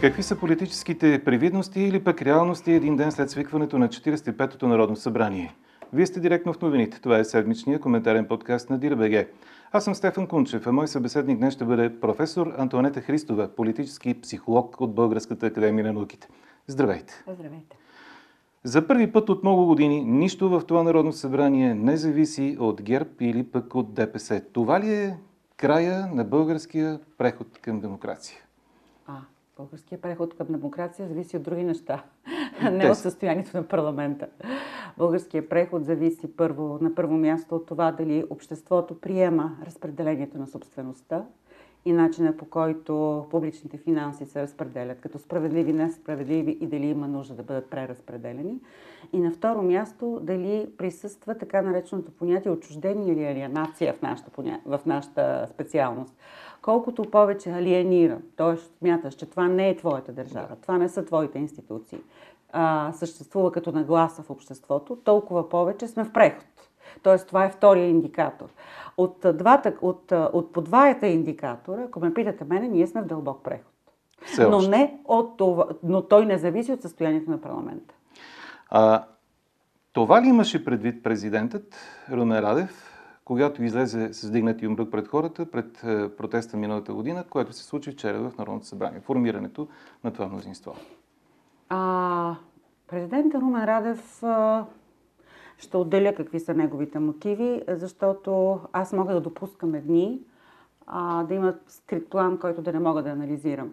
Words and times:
Какви 0.00 0.22
са 0.22 0.36
политическите 0.36 1.24
привидности 1.24 1.80
или 1.80 2.04
пък 2.04 2.22
реалности 2.22 2.72
един 2.72 2.96
ден 2.96 3.12
след 3.12 3.30
свикването 3.30 3.78
на 3.78 3.88
45-то 3.88 4.68
Народно 4.68 4.96
събрание? 4.96 5.54
Вие 5.92 6.06
сте 6.06 6.20
директно 6.20 6.52
в 6.52 6.60
новините. 6.60 7.00
Това 7.00 7.18
е 7.18 7.24
седмичния 7.24 7.80
коментарен 7.80 8.26
подкаст 8.28 8.70
на 8.70 8.78
ДИРБГ. 8.78 9.28
Аз 9.72 9.84
съм 9.84 9.94
Стефан 9.94 10.26
Кунчев, 10.26 10.66
а 10.66 10.72
мой 10.72 10.88
събеседник 10.88 11.38
днес 11.38 11.54
ще 11.54 11.64
бъде 11.64 12.00
професор 12.00 12.54
Антуанета 12.58 13.00
Христова, 13.00 13.48
политически 13.48 14.20
психолог 14.20 14.80
от 14.80 14.94
Българската 14.94 15.46
академия 15.46 15.86
на 15.86 15.92
науките. 15.92 16.28
Здравейте! 16.66 17.24
Здравейте! 17.28 17.76
За 18.64 18.86
първи 18.86 19.12
път 19.12 19.28
от 19.28 19.42
много 19.42 19.66
години 19.66 20.04
нищо 20.04 20.48
в 20.48 20.62
това 20.66 20.82
Народно 20.82 21.12
събрание 21.12 21.74
не 21.74 21.96
зависи 21.96 22.56
от 22.60 22.82
ГЕРБ 22.82 23.10
или 23.20 23.42
пък 23.42 23.74
от 23.74 23.94
ДПС. 23.94 24.42
Това 24.52 24.80
ли 24.80 24.94
е 24.94 25.16
края 25.56 26.08
на 26.14 26.24
българския 26.24 27.00
преход 27.18 27.58
към 27.58 27.80
демокрация? 27.80 28.38
Българския 29.60 30.00
преход 30.00 30.34
към 30.34 30.46
демокрация 30.50 31.08
зависи 31.08 31.36
от 31.36 31.42
други 31.42 31.64
неща, 31.64 32.04
не 32.72 32.90
от 32.90 32.98
състоянието 32.98 33.56
на 33.56 33.68
парламента. 33.68 34.28
Българския 34.98 35.48
преход 35.48 35.84
зависи 35.84 36.36
първо, 36.36 36.78
на 36.80 36.94
първо 36.94 37.16
място 37.16 37.56
от 37.56 37.66
това 37.66 37.92
дали 37.92 38.24
обществото 38.30 39.00
приема 39.00 39.56
разпределението 39.66 40.38
на 40.38 40.46
собствеността 40.46 41.24
и 41.84 41.92
начина 41.92 42.36
по 42.36 42.44
който 42.44 43.26
публичните 43.30 43.78
финанси 43.78 44.26
се 44.26 44.42
разпределят 44.42 45.00
като 45.00 45.18
справедливи, 45.18 45.72
несправедливи 45.72 46.58
и 46.60 46.66
дали 46.66 46.86
има 46.86 47.08
нужда 47.08 47.34
да 47.34 47.42
бъдат 47.42 47.70
преразпределени. 47.70 48.60
И 49.12 49.20
на 49.20 49.30
второ 49.30 49.62
място 49.62 50.20
дали 50.22 50.70
присъства 50.78 51.38
така 51.38 51.62
нареченото 51.62 52.12
понятие 52.12 52.50
отчуждение 52.50 53.12
или 53.12 53.24
алиенация 53.24 53.94
в 53.94 54.02
нашата, 54.02 54.30
поня... 54.30 54.60
в 54.66 54.80
нашата 54.86 55.46
специалност. 55.50 56.16
Колкото 56.62 57.02
повече 57.02 57.50
алиенира, 57.50 58.18
т.е. 58.36 58.56
смяташ, 58.78 59.14
че 59.14 59.26
това 59.26 59.48
не 59.48 59.68
е 59.68 59.76
твоята 59.76 60.12
държава, 60.12 60.56
това 60.62 60.78
не 60.78 60.88
са 60.88 61.04
твоите 61.04 61.38
институции, 61.38 61.98
а, 62.52 62.92
съществува 62.92 63.52
като 63.52 63.72
нагласа 63.72 64.22
в 64.22 64.30
обществото, 64.30 64.96
толкова 64.96 65.48
повече 65.48 65.88
сме 65.88 66.04
в 66.04 66.12
преход. 66.12 66.46
Тоест, 67.02 67.26
това 67.26 67.44
е 67.44 67.50
втория 67.50 67.88
индикатор. 67.88 68.46
От, 68.96 69.26
двата, 69.34 69.74
от, 69.82 70.12
от 70.12 70.52
по 70.52 70.60
двата 70.60 71.06
индикатора, 71.06 71.82
ако 71.82 72.00
ме 72.00 72.14
питате 72.14 72.44
мене, 72.44 72.68
ние 72.68 72.86
сме 72.86 73.02
в 73.02 73.06
дълбок 73.06 73.42
преход. 73.44 73.72
Но, 74.38 74.60
не 74.62 74.98
от 75.04 75.36
това, 75.36 75.66
но 75.82 76.02
той 76.02 76.26
не 76.26 76.38
зависи 76.38 76.72
от 76.72 76.82
състоянието 76.82 77.30
на 77.30 77.40
парламента. 77.40 77.94
А, 78.70 79.04
това 79.92 80.22
ли 80.22 80.28
имаше 80.28 80.64
предвид 80.64 81.02
президентът 81.02 81.74
Румен 82.12 82.38
Радев, 82.38 82.89
когато 83.24 83.64
излезе 83.64 84.12
с 84.12 84.30
дигнати 84.30 84.66
умбък 84.66 84.90
пред 84.90 85.08
хората, 85.08 85.50
пред 85.50 85.80
протеста 86.16 86.56
миналата 86.56 86.94
година, 86.94 87.24
което 87.30 87.52
се 87.52 87.64
случи 87.64 87.90
вчера 87.90 88.30
в 88.30 88.38
Народното 88.38 88.66
събрание, 88.66 89.00
формирането 89.00 89.68
на 90.04 90.12
това 90.12 90.26
мнозинство? 90.26 90.74
А, 91.68 92.36
президента 92.88 93.40
Румен 93.40 93.64
Радев 93.64 94.22
а, 94.22 94.64
ще 95.58 95.76
отделя 95.76 96.14
какви 96.14 96.40
са 96.40 96.54
неговите 96.54 96.98
мотиви, 96.98 97.62
защото 97.68 98.60
аз 98.72 98.92
мога 98.92 99.14
да 99.14 99.20
допускам 99.20 99.74
едни, 99.74 100.20
а, 100.86 101.24
да 101.24 101.34
имат 101.34 101.62
скрит 101.68 102.10
план, 102.10 102.38
който 102.38 102.62
да 102.62 102.72
не 102.72 102.78
мога 102.78 103.02
да 103.02 103.10
анализирам. 103.10 103.72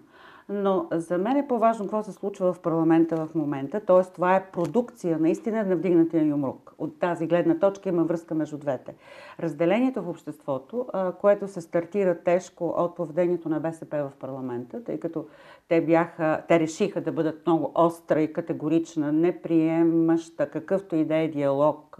Но 0.50 0.88
за 0.92 1.18
мен 1.18 1.38
е 1.38 1.48
по-важно 1.48 1.86
какво 1.86 2.04
се 2.04 2.12
случва 2.12 2.54
в 2.54 2.60
парламента 2.60 3.16
в 3.16 3.36
момента. 3.36 3.80
Т.е. 3.80 4.14
това 4.14 4.36
е 4.36 4.46
продукция 4.52 5.18
наистина 5.20 5.64
на 5.64 5.76
вдигнатия 5.76 6.24
юмрук. 6.24 6.74
От 6.78 7.00
тази 7.00 7.28
гледна 7.28 7.60
точка 7.60 7.90
има 7.90 8.04
връзка 8.04 8.36
между 8.36 8.58
двете. 8.58 8.96
Разделението 9.40 10.02
в 10.02 10.10
обществото, 10.10 10.88
което 11.22 11.48
се 11.48 11.62
стартира 11.62 12.18
тежко 12.18 12.74
от 12.78 12.96
поведението 12.96 13.50
на 13.50 13.60
БСП 13.60 14.10
в 14.10 14.20
парламента, 14.20 14.84
тъй 14.84 15.00
като 15.00 15.26
те, 15.68 15.82
бяха, 15.82 16.42
те 16.48 16.60
решиха 16.60 17.02
да 17.02 17.12
бъдат 17.12 17.46
много 17.46 17.72
остра 17.76 18.22
и 18.22 18.34
категорична, 18.34 19.12
неприемаща 19.12 20.50
какъвто 20.50 20.96
и 20.96 21.06
да 21.06 21.16
е 21.16 21.28
диалог 21.28 21.98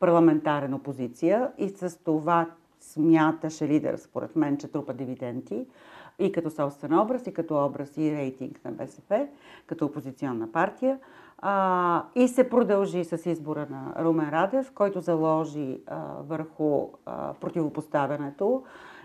парламентарен 0.00 0.74
опозиция 0.74 1.50
и 1.58 1.68
с 1.68 1.98
това 2.04 2.46
смяташе 2.80 3.68
лидер, 3.68 3.96
според 3.96 4.36
мен, 4.36 4.56
че 4.56 4.68
трупа 4.68 4.94
дивиденти 4.94 5.66
и 6.20 6.32
като 6.32 6.50
собствен 6.50 6.98
образ, 6.98 7.26
и 7.26 7.34
като 7.34 7.64
образ 7.64 7.96
и 7.96 8.16
рейтинг 8.16 8.60
на 8.64 8.72
БСП, 8.72 9.26
като 9.66 9.86
опозиционна 9.86 10.52
партия. 10.52 10.98
А, 11.38 12.04
и 12.14 12.28
се 12.28 12.50
продължи 12.50 13.04
с 13.04 13.30
избора 13.30 13.66
на 13.70 14.04
Румен 14.04 14.28
Радев, 14.28 14.72
който 14.74 15.00
заложи 15.00 15.80
а, 15.86 16.00
върху 16.28 16.88
а, 17.06 17.34
противопоставянето 17.34 18.62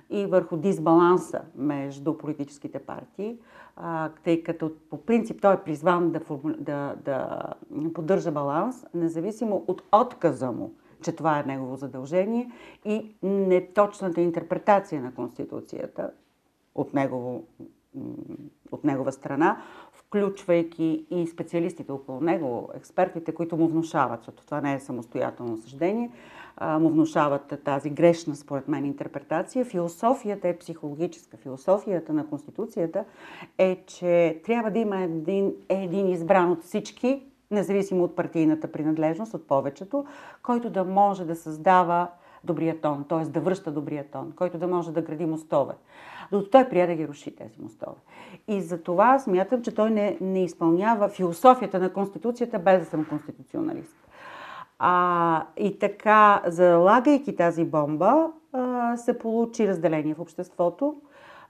и 0.09 0.25
върху 0.25 0.57
дисбаланса 0.57 1.41
между 1.55 2.17
политическите 2.17 2.79
партии, 2.79 3.37
а, 3.75 4.09
тъй 4.23 4.43
като 4.43 4.71
по 4.89 4.97
принцип 4.97 5.41
той 5.41 5.53
е 5.53 5.63
призван 5.63 6.11
да, 6.11 6.19
да, 6.59 6.95
да 7.05 7.39
поддържа 7.93 8.31
баланс, 8.31 8.85
независимо 8.93 9.65
от 9.67 9.83
отказа 9.91 10.51
му 10.51 10.71
че 11.05 11.11
това 11.11 11.39
е 11.39 11.43
негово 11.43 11.75
задължение 11.75 12.51
и 12.85 13.15
неточната 13.23 14.21
интерпретация 14.21 15.01
на 15.01 15.13
Конституцията 15.13 16.11
от, 16.75 16.93
негово, 16.93 17.43
от 18.71 18.83
негова 18.83 19.11
страна, 19.11 19.61
включвайки 19.91 21.05
и 21.09 21.27
специалистите 21.27 21.91
около 21.91 22.21
него, 22.21 22.69
експертите, 22.75 23.33
които 23.33 23.57
му 23.57 23.67
внушават, 23.67 24.19
защото 24.19 24.45
това 24.45 24.61
не 24.61 24.73
е 24.73 24.79
самостоятелно 24.79 25.57
съждение, 25.57 26.11
му 26.61 26.89
внушават 26.89 27.61
тази 27.63 27.89
грешна, 27.89 28.35
според 28.35 28.67
мен, 28.67 28.85
интерпретация. 28.85 29.65
Философията 29.65 30.47
е 30.47 30.57
психологическа. 30.57 31.37
Философията 31.37 32.13
на 32.13 32.27
Конституцията 32.27 33.05
е, 33.57 33.83
че 33.85 34.41
трябва 34.45 34.71
да 34.71 34.79
има 34.79 35.01
един, 35.01 35.53
един 35.69 36.07
избран 36.07 36.51
от 36.51 36.63
всички, 36.63 37.23
независимо 37.51 38.03
от 38.03 38.15
партийната 38.15 38.71
принадлежност, 38.71 39.33
от 39.33 39.47
повечето, 39.47 40.05
който 40.43 40.69
да 40.69 40.83
може 40.83 41.25
да 41.25 41.35
създава 41.35 42.07
добрия 42.45 42.81
тон, 42.81 43.05
т.е. 43.09 43.19
да 43.19 43.39
връща 43.39 43.71
добрия 43.71 44.05
тон, 44.11 44.33
който 44.35 44.57
да 44.57 44.67
може 44.67 44.91
да 44.91 45.01
гради 45.01 45.25
мостове. 45.25 45.73
Но 46.31 46.49
той 46.49 46.69
прия 46.69 46.87
да 46.87 46.95
ги 46.95 47.07
руши 47.07 47.35
тези 47.35 47.61
мостове. 47.61 47.97
И 48.47 48.61
за 48.61 48.83
това 48.83 49.19
смятам, 49.19 49.61
че 49.61 49.75
той 49.75 49.91
не, 49.91 50.17
не 50.21 50.43
изпълнява 50.43 51.09
философията 51.09 51.79
на 51.79 51.93
Конституцията, 51.93 52.59
без 52.59 52.79
да 52.79 52.85
съм 52.85 53.05
конституционалист. 53.05 53.95
А, 54.79 55.45
и 55.57 55.79
така, 55.79 56.41
залагайки 56.45 57.35
тази 57.35 57.65
бомба, 57.65 58.31
а, 58.53 58.97
се 58.97 59.17
получи 59.17 59.67
разделение 59.67 60.13
в 60.13 60.19
обществото 60.19 60.95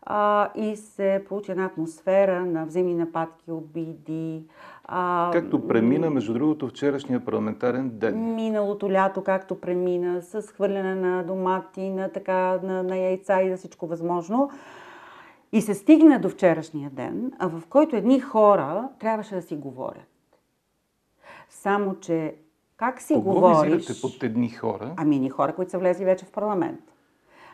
а, 0.06 0.50
и 0.56 0.76
се 0.76 1.24
получи 1.28 1.52
една 1.52 1.66
атмосфера 1.66 2.46
на 2.46 2.66
взаимни 2.66 2.94
нападки, 2.94 3.52
обиди. 3.52 4.44
А, 4.84 5.30
както 5.34 5.68
премина, 5.68 6.10
между 6.10 6.34
другото, 6.34 6.68
вчерашния 6.68 7.26
парламентарен 7.26 7.90
ден. 7.94 8.36
Миналото 8.36 8.92
лято, 8.92 9.24
както 9.24 9.62
премина, 9.62 10.22
с 10.22 10.42
хвърляне 10.42 10.96
на 10.96 11.24
домати, 11.24 11.90
на, 11.90 12.10
така, 12.10 12.60
на, 12.64 12.84
на 12.84 12.98
яйца 12.98 13.42
и 13.42 13.50
за 13.50 13.58
всичко 13.58 13.88
възможно. 13.88 14.50
И 15.52 15.62
се 15.62 15.74
стигна 15.74 16.20
до 16.20 16.30
вчерашния 16.30 16.90
ден, 16.90 17.32
в 17.42 17.64
който 17.70 17.96
едни 17.96 18.20
хора 18.20 18.90
трябваше 19.00 19.36
да 19.36 19.42
си 19.42 19.56
говорят. 19.56 20.08
Само, 21.50 22.00
че 22.00 22.36
как 22.78 23.02
си 23.02 23.14
Кого 23.14 23.34
говориш... 23.34 24.02
под 24.02 24.24
едни 24.24 24.50
хора? 24.50 24.94
Ами, 24.98 25.16
едни 25.16 25.30
хора, 25.30 25.56
които 25.56 25.72
са 25.72 25.80
влезли 25.80 26.06
вече 26.06 26.26
в 26.26 26.32
парламент. 26.32 26.80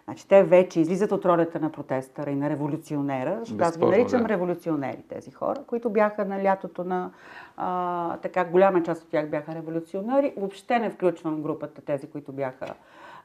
Значи 0.03 0.27
те 0.27 0.43
вече 0.43 0.79
излизат 0.79 1.11
от 1.11 1.25
ролята 1.25 1.59
на 1.59 1.71
протестъра 1.71 2.31
и 2.31 2.35
на 2.35 2.49
революционера, 2.49 3.39
защото 3.39 3.63
аз 3.63 3.77
ги 3.77 3.85
наричам 3.85 4.21
да. 4.21 4.29
революционери 4.29 5.03
тези 5.09 5.31
хора, 5.31 5.63
които 5.67 5.89
бяха 5.89 6.25
на 6.25 6.43
лятото 6.43 6.83
на 6.83 7.11
а, 7.57 8.17
така 8.17 8.45
голяма 8.45 8.83
част 8.83 9.03
от 9.03 9.09
тях 9.09 9.29
бяха 9.29 9.55
революционери. 9.55 10.33
Въобще 10.37 10.79
не 10.79 10.89
включвам 10.89 11.41
групата 11.41 11.81
тези, 11.81 12.07
които 12.07 12.31
бяха 12.31 12.73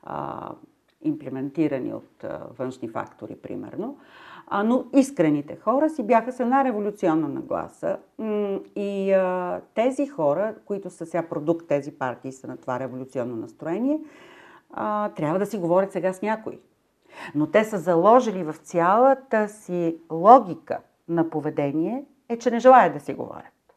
а, 0.02 0.50
имплементирани 1.02 1.94
от 1.94 2.24
а, 2.24 2.40
външни 2.58 2.88
фактори, 2.88 3.36
примерно. 3.36 3.98
А, 4.46 4.62
но 4.62 4.84
искрените 4.94 5.56
хора 5.56 5.90
си 5.90 6.02
бяха 6.02 6.32
с 6.32 6.40
една 6.40 6.64
революционна 6.64 7.28
нагласа. 7.28 7.98
И 8.76 9.12
а, 9.12 9.60
тези 9.74 10.06
хора, 10.06 10.54
които 10.64 10.90
са 10.90 11.06
сега 11.06 11.22
продукт 11.22 11.68
тези 11.68 11.92
партии, 11.92 12.32
са 12.32 12.46
на 12.46 12.56
това 12.56 12.80
революционно 12.80 13.36
настроение, 13.36 14.00
а, 14.72 15.08
трябва 15.08 15.38
да 15.38 15.46
си 15.46 15.58
говорят 15.58 15.92
сега 15.92 16.12
с 16.12 16.22
някой. 16.22 16.60
Но 17.34 17.46
те 17.46 17.64
са 17.64 17.78
заложили 17.78 18.42
в 18.42 18.52
цялата 18.52 19.48
си 19.48 19.96
логика 20.10 20.78
на 21.08 21.30
поведение, 21.30 22.04
е, 22.28 22.38
че 22.38 22.50
не 22.50 22.58
желаят 22.58 22.94
да 22.94 23.00
си 23.00 23.14
говорят. 23.14 23.74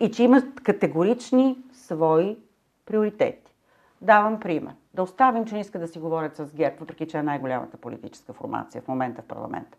И 0.00 0.10
че 0.10 0.22
имат 0.22 0.60
категорични 0.62 1.58
свои 1.72 2.38
приоритети. 2.86 3.54
Давам 4.00 4.40
пример. 4.40 4.74
Да 4.94 5.02
оставим, 5.02 5.44
че 5.44 5.54
не 5.54 5.60
искат 5.60 5.80
да 5.80 5.88
си 5.88 5.98
говорят 5.98 6.36
с 6.36 6.54
ГЕРБ, 6.54 6.76
въпреки 6.80 7.08
че 7.08 7.18
е 7.18 7.22
най-голямата 7.22 7.76
политическа 7.76 8.32
формация 8.32 8.82
в 8.82 8.88
момента 8.88 9.22
в 9.22 9.24
парламента. 9.24 9.78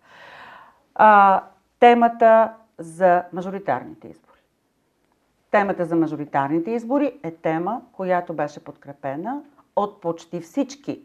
А, 0.95 1.44
темата 1.79 2.53
за 2.77 3.23
мажоритарните 3.33 4.07
избори. 4.07 4.41
Темата 5.51 5.85
за 5.85 5.95
мажоритарните 5.95 6.71
избори 6.71 7.19
е 7.23 7.31
тема, 7.31 7.81
която 7.91 8.33
беше 8.33 8.63
подкрепена 8.63 9.41
от 9.83 10.01
почти 10.01 10.39
всички 10.39 11.01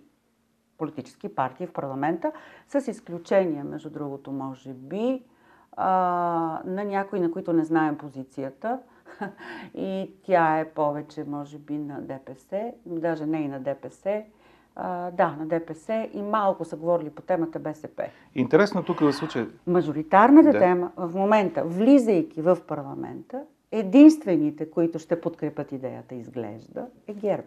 политически 0.79 1.35
партии 1.35 1.67
в 1.67 1.73
парламента, 1.73 2.33
с 2.69 2.89
изключение, 2.89 3.65
между 3.65 3.91
другото, 3.91 4.33
може 4.33 4.73
би, 4.73 5.23
на 5.79 6.85
някои, 6.85 7.21
на 7.21 7.31
които 7.31 7.53
не 7.53 7.65
знаем 7.65 7.99
позицията. 7.99 8.79
И 9.75 10.11
тя 10.23 10.59
е 10.59 10.69
повече, 10.69 11.25
може 11.25 11.59
би, 11.59 11.79
на 11.79 12.01
ДПС, 12.01 12.73
даже 12.87 13.27
не 13.27 13.41
и 13.41 13.49
на 13.49 13.61
ДПС. 13.61 14.23
А, 14.79 15.11
да, 15.11 15.37
на 15.39 15.47
ДПС 15.47 16.09
и 16.13 16.23
малко 16.23 16.65
са 16.65 16.77
говорили 16.77 17.11
по 17.11 17.23
темата 17.23 17.59
БСП. 17.59 18.05
Интересно 18.35 18.83
тук 18.83 19.01
в 19.01 19.13
случая... 19.13 19.49
Мажоритарната 19.67 20.53
да. 20.53 20.59
тема 20.59 20.93
в 20.97 21.15
момента, 21.15 21.65
влизайки 21.65 22.43
в 22.43 22.59
парламента, 22.69 23.43
единствените, 23.73 24.71
които 24.71 24.99
ще 24.99 25.21
подкрепят 25.21 25.73
идеята, 25.73 26.15
изглежда, 26.15 26.87
е 27.07 27.15
ГЕРБ. 27.15 27.47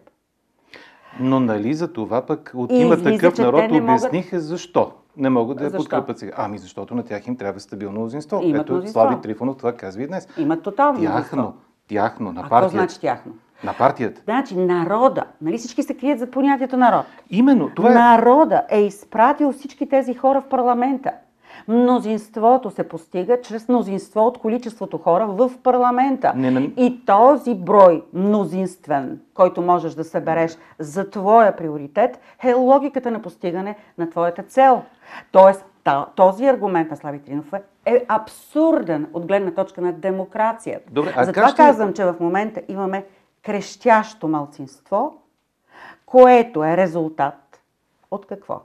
Но 1.20 1.40
нали 1.40 1.74
за 1.74 1.92
това 1.92 2.26
пък 2.26 2.52
от 2.54 2.72
има 2.72 3.02
такъв 3.02 3.38
народ 3.38 3.72
обясниха 3.72 4.36
могат... 4.36 4.46
защо 4.46 4.92
не 5.16 5.30
могат 5.30 5.58
да 5.58 5.64
я 5.64 5.72
подкрепят 5.72 6.18
сега. 6.18 6.32
Ами 6.36 6.58
защото 6.58 6.94
на 6.94 7.02
тях 7.02 7.26
им 7.26 7.36
трябва 7.36 7.60
стабилно 7.60 8.00
мнозинство. 8.00 8.40
Имат 8.42 8.62
Ето 8.62 8.72
мнозинство. 8.72 9.00
Слави 9.00 9.20
Трифонов 9.22 9.56
това 9.56 9.72
казва 9.72 10.02
и 10.02 10.06
днес. 10.06 10.28
Имат 10.38 10.62
тотално 10.62 11.00
тяхно, 11.00 11.12
мнозинство. 11.12 11.54
Тяхно, 11.88 12.32
на 12.32 12.34
партията. 12.34 12.56
А 12.56 12.60
какво 12.60 12.76
значи 12.76 13.00
тяхно? 13.00 13.32
На 13.64 13.74
партията. 13.74 14.20
Значи 14.24 14.56
народа, 14.56 15.24
нали 15.40 15.58
всички 15.58 15.82
се 15.82 15.94
крият 15.94 16.18
за 16.18 16.26
понятието 16.26 16.76
народ? 16.76 17.06
Именно, 17.30 17.70
това 17.76 17.90
е... 17.90 17.94
Народа 17.94 18.62
е 18.70 18.80
изпратил 18.80 19.52
всички 19.52 19.88
тези 19.88 20.14
хора 20.14 20.40
в 20.40 20.48
парламента. 20.48 21.10
Мнозинството 21.70 22.70
се 22.70 22.88
постига 22.88 23.40
чрез 23.40 23.68
мнозинство 23.68 24.20
от 24.20 24.38
количеството 24.38 24.98
хора 24.98 25.26
в 25.26 25.50
парламента. 25.62 26.32
Не, 26.36 26.50
не... 26.50 26.60
И 26.76 27.04
този 27.06 27.54
брой 27.54 28.02
мнозинствен, 28.12 29.20
който 29.34 29.62
можеш 29.62 29.94
да 29.94 30.04
събереш 30.04 30.56
за 30.78 31.10
твоя 31.10 31.56
приоритет, 31.56 32.20
е 32.44 32.52
логиката 32.52 33.10
на 33.10 33.22
постигане 33.22 33.76
на 33.98 34.10
твоята 34.10 34.42
цел. 34.42 34.82
Тоест, 35.32 35.64
този 36.14 36.46
аргумент 36.46 36.90
на 36.90 36.96
Слави 36.96 37.18
Тринов 37.18 37.52
е 37.86 38.04
абсурден 38.08 39.06
от 39.12 39.26
гледна 39.26 39.50
точка 39.50 39.80
на 39.80 39.92
демокрацията. 39.92 40.90
Добре, 40.90 41.14
а 41.16 41.24
Затова 41.24 41.48
ще... 41.48 41.56
казвам, 41.56 41.92
че 41.92 42.04
в 42.04 42.16
момента 42.20 42.62
имаме 42.68 43.04
крещящо 43.42 44.28
малцинство, 44.28 45.14
което 46.06 46.64
е 46.64 46.76
резултат 46.76 47.60
от 48.10 48.26
какво? 48.26 48.60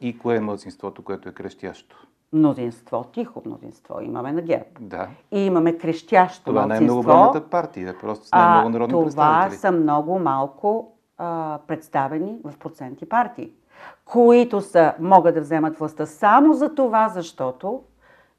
И 0.00 0.18
кое 0.18 0.36
е 0.36 0.40
мълцинството, 0.40 1.04
което 1.04 1.28
е 1.28 1.32
крещящо? 1.32 2.06
Мнозинство, 2.32 3.04
тихо 3.04 3.42
мнозинство 3.46 4.00
имаме 4.00 4.32
на 4.32 4.42
ГЕРБ. 4.42 4.64
Да. 4.80 5.08
И 5.32 5.40
имаме 5.40 5.78
крещящо 5.78 6.44
това 6.44 6.66
мълцинство. 6.66 7.02
Това 7.02 7.14
е 7.14 7.16
много 7.16 7.48
партия, 7.48 7.98
просто 8.00 8.26
с 8.26 8.32
най-много 8.32 8.68
народни 8.68 8.92
това 8.92 9.04
представители. 9.04 9.56
Това 9.56 9.60
са 9.60 9.72
много 9.72 10.18
малко 10.18 10.92
а, 11.18 11.58
представени 11.66 12.38
в 12.44 12.58
проценти 12.58 13.08
партии, 13.08 13.52
които 14.04 14.60
са, 14.60 14.94
могат 15.00 15.34
да 15.34 15.40
вземат 15.40 15.78
властта 15.78 16.06
само 16.06 16.54
за 16.54 16.74
това, 16.74 17.08
защото 17.08 17.82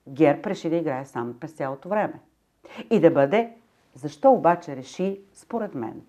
ГЕРБ 0.08 0.50
реши 0.50 0.70
да 0.70 0.76
играе 0.76 1.06
сам 1.06 1.34
през 1.40 1.52
цялото 1.52 1.90
време. 1.90 2.20
И 2.90 3.00
да 3.00 3.12
бъде 3.12 3.54
защо 3.96 4.32
обаче 4.32 4.76
реши, 4.76 5.20
според 5.34 5.76
мен? 5.76 6.02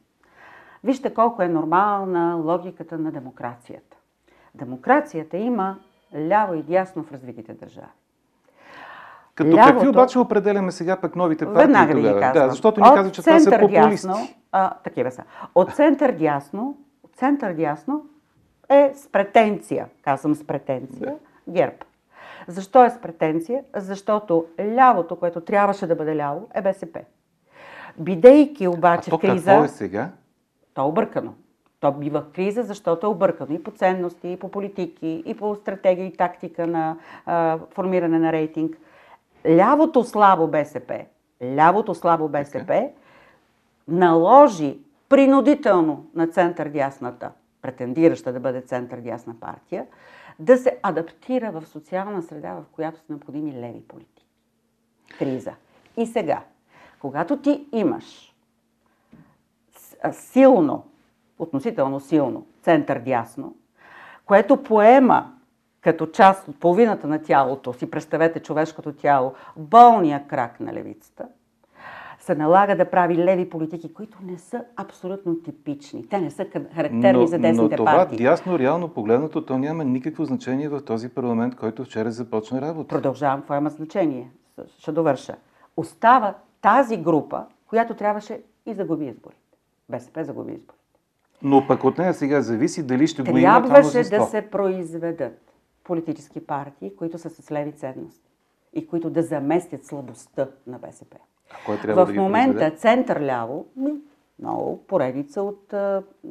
Вижте 0.85 1.15
колко 1.15 1.43
е 1.43 1.49
нормална 1.49 2.35
логиката 2.35 2.99
на 2.99 3.13
демокрацията. 3.13 3.97
Демокрацията 4.55 5.37
има 5.37 5.79
ляво 6.17 6.55
и 6.55 6.63
дясно 6.63 7.03
в 7.03 7.13
развитите 7.13 7.55
държави. 7.55 7.87
Като 9.35 9.51
Лявото, 9.51 9.73
какви 9.73 9.89
обаче 9.89 10.19
определяме 10.19 10.73
сега 10.73 10.97
пък 10.97 11.17
новите 11.17 11.45
партии 11.45 11.67
веднага 11.67 11.95
тогава? 11.95 12.15
Ви 12.15 12.21
казвам. 12.21 12.47
Да, 12.47 12.51
защото 12.51 12.81
ни 12.81 12.87
казва, 12.95 13.13
че 13.13 13.23
това 13.23 13.41
са 13.41 13.51
популисти. 13.51 14.07
Дясно, 14.07 14.29
а, 14.53 14.71
такива 14.71 15.11
са. 15.11 15.23
От 15.55 15.75
център 15.75 16.13
дясно, 16.13 16.79
от 17.03 17.17
център 17.17 17.53
дясно 17.53 18.07
е 18.69 18.93
с 18.95 19.09
претенция, 19.09 19.87
казвам 20.03 20.35
с 20.35 20.47
претенция, 20.47 21.15
да. 21.47 21.53
ГЕРБ. 21.53 21.77
Защо 22.47 22.85
е 22.85 22.91
с 22.91 22.99
претенция? 22.99 23.63
Защото 23.77 24.47
лявото, 24.61 25.17
което 25.17 25.41
трябваше 25.41 25.87
да 25.87 25.95
бъде 25.97 26.17
ляво, 26.17 26.49
е 26.55 26.63
БСП. 26.63 27.01
Бидейки 27.99 28.69
обаче 28.69 29.11
а 29.11 29.11
то 29.11 29.19
криза... 29.19 29.51
какво 29.51 29.65
е 29.65 29.69
сега? 29.69 30.11
То 30.75 30.83
е 30.83 30.85
объркано. 30.85 31.35
То 31.85 31.93
бива 31.93 32.21
в 32.21 32.33
криза, 32.33 32.63
защото 32.63 33.07
е 33.07 33.09
объркано 33.09 33.55
и 33.55 33.63
по 33.63 33.71
ценности, 33.71 34.33
и 34.33 34.37
по 34.37 34.51
политики, 34.51 35.23
и 35.27 35.37
по 35.37 35.55
стратегия 35.55 36.07
и 36.07 36.17
тактика 36.17 36.67
на 36.67 36.97
а, 37.27 37.59
формиране 37.71 38.19
на 38.19 38.33
рейтинг. 38.33 38.79
Лявото 39.49 40.05
слабо 40.05 40.47
БСП, 40.47 41.05
лявото 41.43 41.95
слабо 41.95 42.29
БСП 42.29 42.73
okay. 42.73 42.91
наложи 43.89 44.79
принудително 45.09 46.07
на 46.15 46.27
център-дясната, 46.27 47.31
претендираща 47.63 48.33
да 48.33 48.41
бъде 48.41 48.61
център-дясна 48.61 49.35
партия, 49.41 49.87
да 50.39 50.57
се 50.57 50.79
адаптира 50.83 51.51
в 51.51 51.67
социална 51.67 52.23
среда, 52.23 52.53
в 52.53 52.65
която 52.73 52.99
са 52.99 53.05
необходими 53.09 53.53
леви 53.53 53.83
политики. 53.89 54.27
Криза. 55.19 55.53
И 55.97 56.07
сега, 56.07 56.43
когато 57.01 57.37
ти 57.37 57.67
имаш 57.73 58.35
силно, 60.13 60.85
относително 61.39 62.01
силно, 62.01 62.47
център-дясно, 62.63 63.57
което 64.27 64.63
поема 64.63 65.33
като 65.81 66.07
част 66.07 66.49
от 66.49 66.61
половината 66.61 67.07
на 67.07 67.23
тялото, 67.23 67.73
си 67.73 67.91
представете 67.91 68.41
човешкото 68.41 68.93
тяло, 68.93 69.33
болния 69.57 70.27
крак 70.27 70.61
на 70.61 70.73
левицата, 70.73 71.29
се 72.19 72.35
налага 72.35 72.77
да 72.77 72.91
прави 72.91 73.17
леви 73.17 73.51
политики, 73.51 73.95
които 73.95 74.19
не 74.23 74.39
са 74.39 74.65
абсолютно 74.77 75.43
типични. 75.43 76.09
Те 76.09 76.21
не 76.21 76.31
са 76.31 76.47
характерни 76.75 77.13
но, 77.13 77.27
за 77.27 77.39
десните 77.39 77.77
но 77.77 77.77
това 77.77 77.93
партии. 77.93 78.19
дясно, 78.19 78.59
реално 78.59 78.89
погледнато, 78.89 79.45
то 79.45 79.59
няма 79.59 79.85
никакво 79.85 80.25
значение 80.25 80.69
в 80.69 80.85
този 80.85 81.09
парламент, 81.09 81.57
който 81.57 81.85
вчера 81.85 82.11
започна 82.11 82.61
работа. 82.61 82.89
Продължавам, 82.89 83.41
какво 83.41 83.55
има 83.55 83.71
значение. 83.71 84.31
Ще 84.79 84.93
довърша. 84.93 85.35
Остава 85.77 86.35
тази 86.61 86.97
група, 86.97 87.45
която 87.67 87.95
трябваше 87.95 88.41
и 88.67 88.75
загуби 88.75 89.05
изборите. 89.05 89.41
БСП 89.89 90.25
загуби 90.25 90.53
изборите. 90.53 90.84
Но 91.44 91.67
пък 91.67 91.85
от 91.85 91.99
нея 91.99 92.14
сега 92.14 92.43
зависи 92.43 92.87
дали 92.87 93.06
ще 93.06 93.23
го 93.23 93.38
има 93.38 93.62
Трябваше 93.62 94.11
да 94.11 94.20
се 94.25 94.43
произведат 94.43 95.52
политически 95.85 96.46
партии, 96.46 96.96
които 96.96 97.19
са 97.19 97.31
с 97.31 97.50
леви 97.50 97.73
ценности 97.73 98.31
и 98.73 98.87
които 98.87 99.11
да 99.11 99.23
заместят 99.23 99.87
слабостта 99.87 100.49
на 100.67 100.79
БСП. 100.79 101.17
А 101.50 101.56
кой 101.67 101.76
трябва 101.76 102.06
в 102.06 102.12
да 102.12 102.20
момента 102.20 102.70
център-ляво, 102.70 103.67
много 104.38 104.85
поредица 104.87 105.43
от 105.43 105.75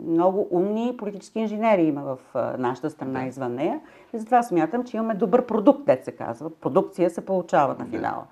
много 0.08 0.48
умни 0.52 0.96
политически 0.98 1.40
инженери 1.40 1.84
има 1.84 2.02
в 2.02 2.18
нашата 2.58 2.90
страна 2.90 3.20
да. 3.20 3.26
извън 3.26 3.56
нея. 3.56 3.82
И 4.14 4.18
затова 4.18 4.44
смятам, 4.44 4.84
че 4.84 4.98
имаме 4.98 5.14
добър 5.14 5.46
продукт, 5.46 5.86
дет 5.86 6.06
се 6.06 6.12
казва. 6.12 6.50
Продукция 6.50 7.10
се 7.10 7.26
получава 7.26 7.76
на 7.80 7.86
финала. 7.86 8.24
Да. 8.24 8.28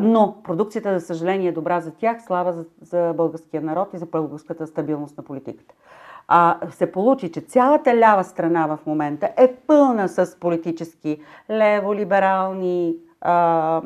Но 0.00 0.36
продукцията, 0.44 0.98
за 0.98 1.06
съжаление, 1.06 1.48
е 1.48 1.52
добра 1.52 1.80
за 1.80 1.90
тях, 1.90 2.24
слава 2.24 2.52
за, 2.52 2.64
за 2.82 3.14
българския 3.16 3.62
народ 3.62 3.88
и 3.94 3.98
за 3.98 4.06
българската 4.06 4.66
стабилност 4.66 5.18
на 5.18 5.24
политиката. 5.24 5.74
А, 6.28 6.58
се 6.70 6.92
получи, 6.92 7.32
че 7.32 7.40
цялата 7.40 7.96
лява 7.96 8.24
страна 8.24 8.66
в 8.66 8.78
момента 8.86 9.30
е 9.36 9.54
пълна 9.66 10.08
с 10.08 10.40
политически 10.40 11.20
лево-либерални, 11.50 12.96
а, 13.20 13.82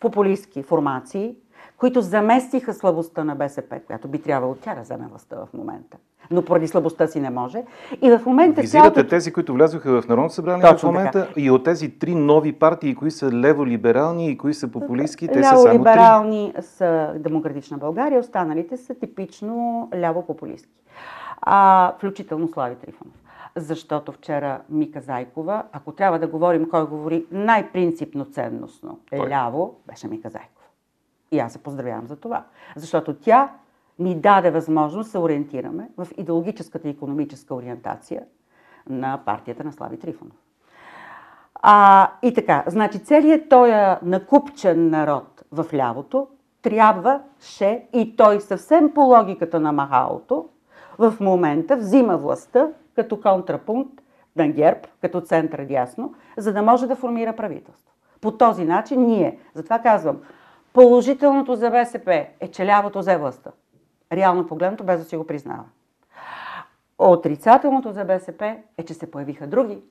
популистски 0.00 0.62
формации, 0.62 1.36
които 1.76 2.00
заместиха 2.00 2.74
слабостта 2.74 3.24
на 3.24 3.36
БСП, 3.36 3.80
която 3.86 4.08
би 4.08 4.22
трябвало 4.22 4.54
тя 4.54 4.74
да 4.74 4.80
вземе 4.80 5.06
властта 5.08 5.36
в 5.36 5.48
момента. 5.54 5.96
Но 6.30 6.44
поради 6.44 6.68
слабостта 6.68 7.06
си 7.06 7.20
не 7.20 7.30
може. 7.30 7.62
И 8.02 8.10
в 8.10 8.26
момента 8.26 8.60
Визирате 8.60 8.94
цялото... 8.94 9.10
тези, 9.10 9.32
които 9.32 9.52
влязоха 9.52 10.02
в 10.02 10.08
Народното 10.08 10.34
събрание 10.34 10.62
Точно 10.62 10.88
в 10.88 10.92
момента 10.92 11.26
така. 11.26 11.40
и 11.40 11.50
от 11.50 11.64
тези 11.64 11.98
три 11.98 12.14
нови 12.14 12.52
партии, 12.52 12.94
кои 12.94 13.10
са 13.10 13.30
лево-либерални 13.30 14.28
и 14.28 14.38
кои 14.38 14.54
са 14.54 14.68
популистски, 14.68 15.28
те 15.28 15.42
са 15.42 15.48
само. 15.48 15.62
Лево-либерални 15.62 16.60
са 16.60 17.14
Демократична 17.16 17.78
България, 17.78 18.20
останалите 18.20 18.76
са 18.76 18.94
типично 18.94 19.88
ляво-популистски. 19.94 20.82
А, 21.40 21.92
включително 21.96 22.48
Слави 22.48 22.74
Трифонов. 22.74 23.14
Защото 23.56 24.12
вчера 24.12 24.60
Мика 24.70 25.00
Зайкова, 25.00 25.62
ако 25.72 25.92
трябва 25.92 26.18
да 26.18 26.26
говорим 26.26 26.68
кой 26.70 26.86
говори 26.86 27.26
най-принципно 27.32 28.24
ценностно 28.24 28.98
е 29.12 29.18
ляво, 29.18 29.74
беше 29.86 30.08
Мика 30.08 30.28
Зайкова. 30.28 30.66
И 31.32 31.38
аз 31.38 31.52
се 31.52 31.58
поздравявам 31.58 32.06
за 32.06 32.16
това. 32.16 32.44
Защото 32.76 33.14
тя 33.14 33.50
ни 33.98 34.14
даде 34.14 34.50
възможност 34.50 35.06
да 35.06 35.10
се 35.10 35.18
ориентираме 35.18 35.88
в 35.96 36.08
идеологическата 36.16 36.88
и 36.88 36.90
економическа 36.90 37.54
ориентация 37.54 38.22
на 38.88 39.20
партията 39.26 39.64
на 39.64 39.72
Слави 39.72 39.98
Трифонов. 39.98 40.36
А, 41.54 42.10
и 42.22 42.34
така, 42.34 42.64
значи 42.66 42.98
целият 42.98 43.48
този 43.48 43.72
накупчен 44.02 44.90
народ 44.90 45.42
в 45.52 45.66
лявото 45.74 46.28
трябваше 46.62 47.86
и 47.92 48.16
той 48.16 48.40
съвсем 48.40 48.94
по 48.94 49.00
логиката 49.00 49.60
на 49.60 49.72
Махалото 49.72 50.48
в 50.98 51.14
момента 51.20 51.76
взима 51.76 52.18
властта 52.18 52.68
като 52.94 53.20
контрапункт 53.20 54.00
на 54.36 54.48
ГЕРБ, 54.48 54.80
като 55.00 55.20
център 55.20 55.64
дясно, 55.64 56.14
за 56.36 56.52
да 56.52 56.62
може 56.62 56.86
да 56.86 56.96
формира 56.96 57.36
правителство. 57.36 57.92
По 58.20 58.30
този 58.30 58.64
начин 58.64 59.06
ние, 59.06 59.38
затова 59.54 59.78
казвам, 59.78 60.16
Положителното 60.72 61.54
за 61.56 61.70
БСП 61.70 62.26
е, 62.40 62.48
че 62.48 62.66
лявото 62.66 62.98
взе 62.98 63.16
властта. 63.16 63.50
Реално 64.12 64.46
погледнато, 64.46 64.84
без 64.84 65.00
да 65.00 65.04
си 65.04 65.16
го 65.16 65.26
признава. 65.26 65.64
Отрицателното 66.98 67.92
за 67.92 68.04
БСП 68.04 68.56
е, 68.78 68.84
че 68.84 68.94
се 68.94 69.10
появиха 69.10 69.46
други, 69.46 69.82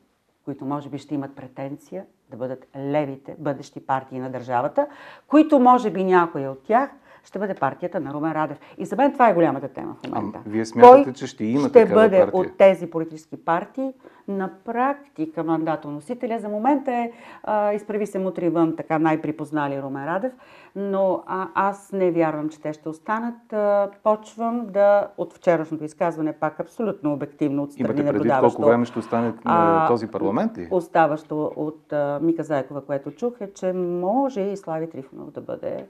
които 0.45 0.65
може 0.65 0.89
би 0.89 0.97
ще 0.97 1.15
имат 1.15 1.35
претенция 1.35 2.05
да 2.29 2.37
бъдат 2.37 2.67
левите 2.75 3.35
бъдещи 3.39 3.85
партии 3.85 4.19
на 4.19 4.29
държавата, 4.29 4.87
които 5.27 5.59
може 5.59 5.91
би 5.91 6.03
някоя 6.03 6.51
от 6.51 6.63
тях 6.63 6.89
ще 7.27 7.39
бъде 7.39 7.53
партията 7.53 7.99
на 7.99 8.13
Румен 8.13 8.31
Радев. 8.31 8.57
И 8.77 8.85
за 8.85 8.95
мен 8.95 9.13
това 9.13 9.29
е 9.29 9.33
голямата 9.33 9.67
тема 9.67 9.95
в 10.03 10.09
момента. 10.09 10.39
А, 10.45 10.49
вие 10.49 10.65
смятате, 10.65 11.03
Кой 11.03 11.13
че 11.13 11.27
ще 11.27 11.45
има 11.45 11.69
ще 11.69 11.85
бъде 11.85 12.19
партия? 12.19 12.41
от 12.41 12.57
тези 12.57 12.89
политически 12.89 13.45
партии 13.45 13.93
на 14.27 14.49
практика 14.65 15.43
мандатоносителя. 15.43 16.39
За 16.39 16.49
момента 16.49 16.91
е 16.91 17.11
а, 17.43 17.73
изправи 17.73 18.07
се 18.07 18.19
мутри 18.19 18.49
вън, 18.49 18.75
така 18.75 18.99
най-припознали 18.99 19.81
Румен 19.81 20.05
Радев, 20.05 20.31
но 20.75 21.23
а, 21.27 21.47
аз 21.55 21.91
не 21.91 22.11
вярвам, 22.11 22.49
че 22.49 22.61
те 22.61 22.73
ще 22.73 22.89
останат. 22.89 23.53
А, 23.53 23.89
почвам 24.03 24.67
да, 24.67 25.07
от 25.17 25.33
вчерашното 25.33 25.83
изказване, 25.83 26.33
пак 26.33 26.59
абсолютно 26.59 27.13
обективно 27.13 27.63
от 27.63 27.71
страни 27.71 27.99
Имате 27.99 28.13
предвид 28.13 28.33
колко 28.39 28.65
време 28.65 28.85
ще 28.85 28.99
остане 28.99 29.33
на 29.45 29.87
този 29.87 30.07
парламент 30.07 30.57
ли? 30.57 30.67
Оставащо 30.71 31.51
от 31.55 31.93
а, 31.93 32.19
Мика 32.21 32.43
Зайкова, 32.43 32.85
което 32.85 33.11
чух, 33.11 33.33
е, 33.41 33.53
че 33.53 33.73
може 33.73 34.41
и 34.41 34.57
Слави 34.57 34.89
Трифонов 34.89 35.31
да 35.31 35.41
бъде 35.41 35.85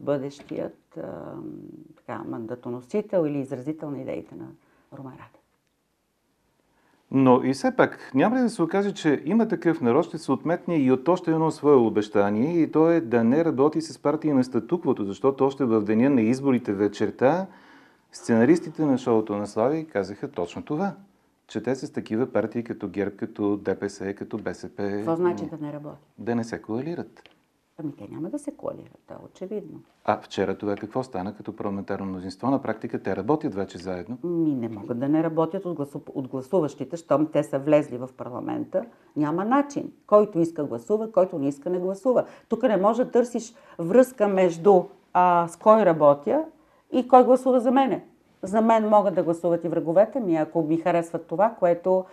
бъдещият 0.00 0.96
а, 0.96 1.32
така, 1.96 2.22
мандатоносител 2.24 3.26
или 3.26 3.38
изразител 3.38 3.90
на 3.90 4.00
идеите 4.00 4.34
на 4.34 4.46
Румен 4.98 5.12
Радев. 5.12 5.40
Но 7.10 7.44
и 7.44 7.52
все 7.52 7.76
пак, 7.76 8.10
няма 8.14 8.36
ли 8.36 8.40
да 8.40 8.50
се 8.50 8.62
окаже, 8.62 8.94
че 8.94 9.22
има 9.24 9.48
такъв 9.48 9.80
народ, 9.80 10.04
ще 10.04 10.18
се 10.18 10.32
отметне 10.32 10.76
и 10.76 10.92
от 10.92 11.08
още 11.08 11.30
едно 11.30 11.50
свое 11.50 11.74
обещание, 11.74 12.62
и 12.62 12.72
то 12.72 12.90
е 12.90 13.00
да 13.00 13.24
не 13.24 13.44
работи 13.44 13.80
с 13.80 13.98
партии 13.98 14.32
на 14.32 14.44
статуквото, 14.44 15.04
защото 15.04 15.46
още 15.46 15.64
в 15.64 15.80
деня 15.80 16.10
на 16.10 16.22
изборите 16.22 16.72
вечерта 16.72 17.46
сценаристите 18.12 18.84
на 18.84 18.98
шоуто 18.98 19.36
на 19.36 19.46
Слави 19.46 19.86
казаха 19.86 20.30
точно 20.30 20.62
това, 20.62 20.94
че 21.46 21.62
те 21.62 21.74
с 21.74 21.92
такива 21.92 22.32
партии 22.32 22.64
като 22.64 22.88
ГЕРБ, 22.88 23.16
като 23.16 23.56
ДПС, 23.56 24.14
като 24.14 24.38
БСП... 24.38 24.76
Какво 24.76 25.16
значи 25.16 25.46
да 25.46 25.66
не 25.66 25.72
работи? 25.72 25.98
Да 26.18 26.34
не 26.34 26.44
се 26.44 26.62
коалират. 26.62 27.22
Ами 27.78 27.92
те 27.92 28.08
няма 28.10 28.30
да 28.30 28.38
се 28.38 28.50
коалират, 28.50 29.10
е 29.10 29.14
очевидно. 29.24 29.80
А 30.04 30.20
вчера 30.20 30.58
това 30.58 30.76
какво 30.76 31.02
стана 31.02 31.34
като 31.34 31.56
парламентарно 31.56 32.06
мнозинство? 32.06 32.50
На 32.50 32.62
практика 32.62 33.02
те 33.02 33.16
работят 33.16 33.54
вече 33.54 33.78
заедно. 33.78 34.18
Ми 34.24 34.54
не 34.54 34.68
могат 34.68 34.98
да 34.98 35.08
не 35.08 35.22
работят 35.22 35.64
от, 35.64 35.76
гласу... 35.76 36.00
от 36.14 36.28
гласуващите, 36.28 36.96
щом 36.96 37.26
те 37.26 37.42
са 37.42 37.58
влезли 37.58 37.96
в 37.96 38.08
парламента. 38.16 38.84
Няма 39.16 39.44
начин. 39.44 39.92
Който 40.06 40.38
иска 40.38 40.64
гласува, 40.64 41.12
който 41.12 41.38
не 41.38 41.48
иска 41.48 41.70
не 41.70 41.78
гласува. 41.78 42.24
Тук 42.48 42.62
не 42.62 42.76
може 42.76 43.04
да 43.04 43.10
търсиш 43.10 43.54
връзка 43.78 44.28
между 44.28 44.82
а, 45.12 45.48
с 45.48 45.56
кой 45.56 45.84
работя 45.84 46.44
и 46.92 47.08
кой 47.08 47.24
гласува 47.24 47.60
за 47.60 47.70
мене. 47.70 48.04
За 48.42 48.60
мен 48.60 48.88
могат 48.88 49.14
да 49.14 49.22
гласуват 49.22 49.64
и 49.64 49.68
враговете 49.68 50.20
ми, 50.20 50.36
ако 50.36 50.62
ми 50.62 50.76
харесват 50.76 51.26
това, 51.26 51.54
което 51.58 52.04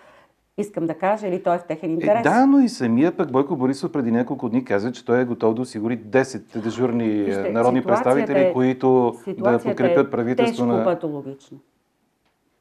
искам 0.58 0.88
да 0.88 0.94
кажа, 0.94 1.28
или 1.28 1.44
той 1.44 1.56
е 1.56 1.60
в 1.60 1.64
техен 1.64 1.92
интерес. 1.92 2.20
Е, 2.20 2.24
да, 2.24 2.46
но 2.46 2.60
и 2.60 2.70
самия 2.70 3.18
пък 3.18 3.32
Бойко 3.32 3.56
Борисов 3.56 3.92
преди 3.92 4.12
няколко 4.12 4.50
дни 4.50 4.66
каза, 4.66 4.92
че 4.92 5.06
той 5.06 5.22
е 5.22 5.26
готов 5.26 5.56
да 5.56 5.62
осигури 5.62 6.00
10 6.00 6.62
дежурни 6.62 7.10
Вижте, 7.10 7.52
народни 7.52 7.84
представители, 7.84 8.40
е, 8.40 8.54
които 8.54 9.14
да 9.28 9.60
подкрепят 9.60 10.08
е 10.08 10.12
правителство 10.12 10.66
на... 10.66 10.84
патологично. 10.84 11.60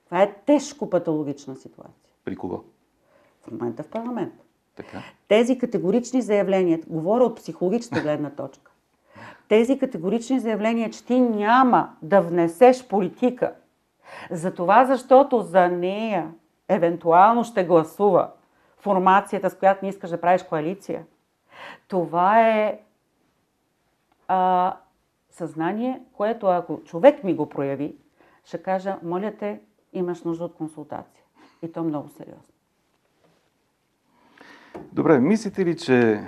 Това 0.04 0.22
е 0.22 0.34
тежко 0.46 0.90
патологична 0.90 1.56
ситуация. 1.56 2.12
При 2.24 2.36
кого? 2.36 2.62
В 3.42 3.50
момента 3.50 3.82
в 3.82 3.88
парламент. 3.88 4.32
Така. 4.76 5.02
Тези 5.28 5.58
категорични 5.58 6.22
заявления, 6.22 6.80
говоря 6.88 7.24
от 7.24 7.36
психологическа 7.36 8.00
гледна 8.00 8.30
точка, 8.30 8.72
тези 9.48 9.78
категорични 9.78 10.40
заявления, 10.40 10.90
че 10.90 11.04
ти 11.04 11.20
няма 11.20 11.90
да 12.02 12.20
внесеш 12.20 12.88
политика, 12.88 13.52
за 14.30 14.54
това, 14.54 14.84
защото 14.84 15.40
за 15.40 15.68
нея 15.68 16.30
евентуално 16.70 17.44
ще 17.44 17.64
гласува 17.64 18.30
формацията, 18.76 19.50
с 19.50 19.58
която 19.58 19.84
не 19.84 19.88
искаш 19.88 20.10
да 20.10 20.20
правиш 20.20 20.42
коалиция. 20.42 21.04
Това 21.88 22.48
е 22.48 22.80
а, 24.28 24.76
съзнание, 25.30 26.02
което 26.12 26.46
ако 26.46 26.80
човек 26.84 27.24
ми 27.24 27.34
го 27.34 27.48
прояви, 27.48 27.96
ще 28.44 28.62
кажа, 28.62 28.96
моля 29.02 29.32
те, 29.38 29.60
имаш 29.92 30.22
нужда 30.22 30.44
от 30.44 30.54
консултация. 30.54 31.24
И 31.62 31.72
то 31.72 31.84
много 31.84 32.08
сериозно. 32.08 32.54
Добре, 34.92 35.18
мислите 35.18 35.64
ли, 35.64 35.76
че 35.76 36.24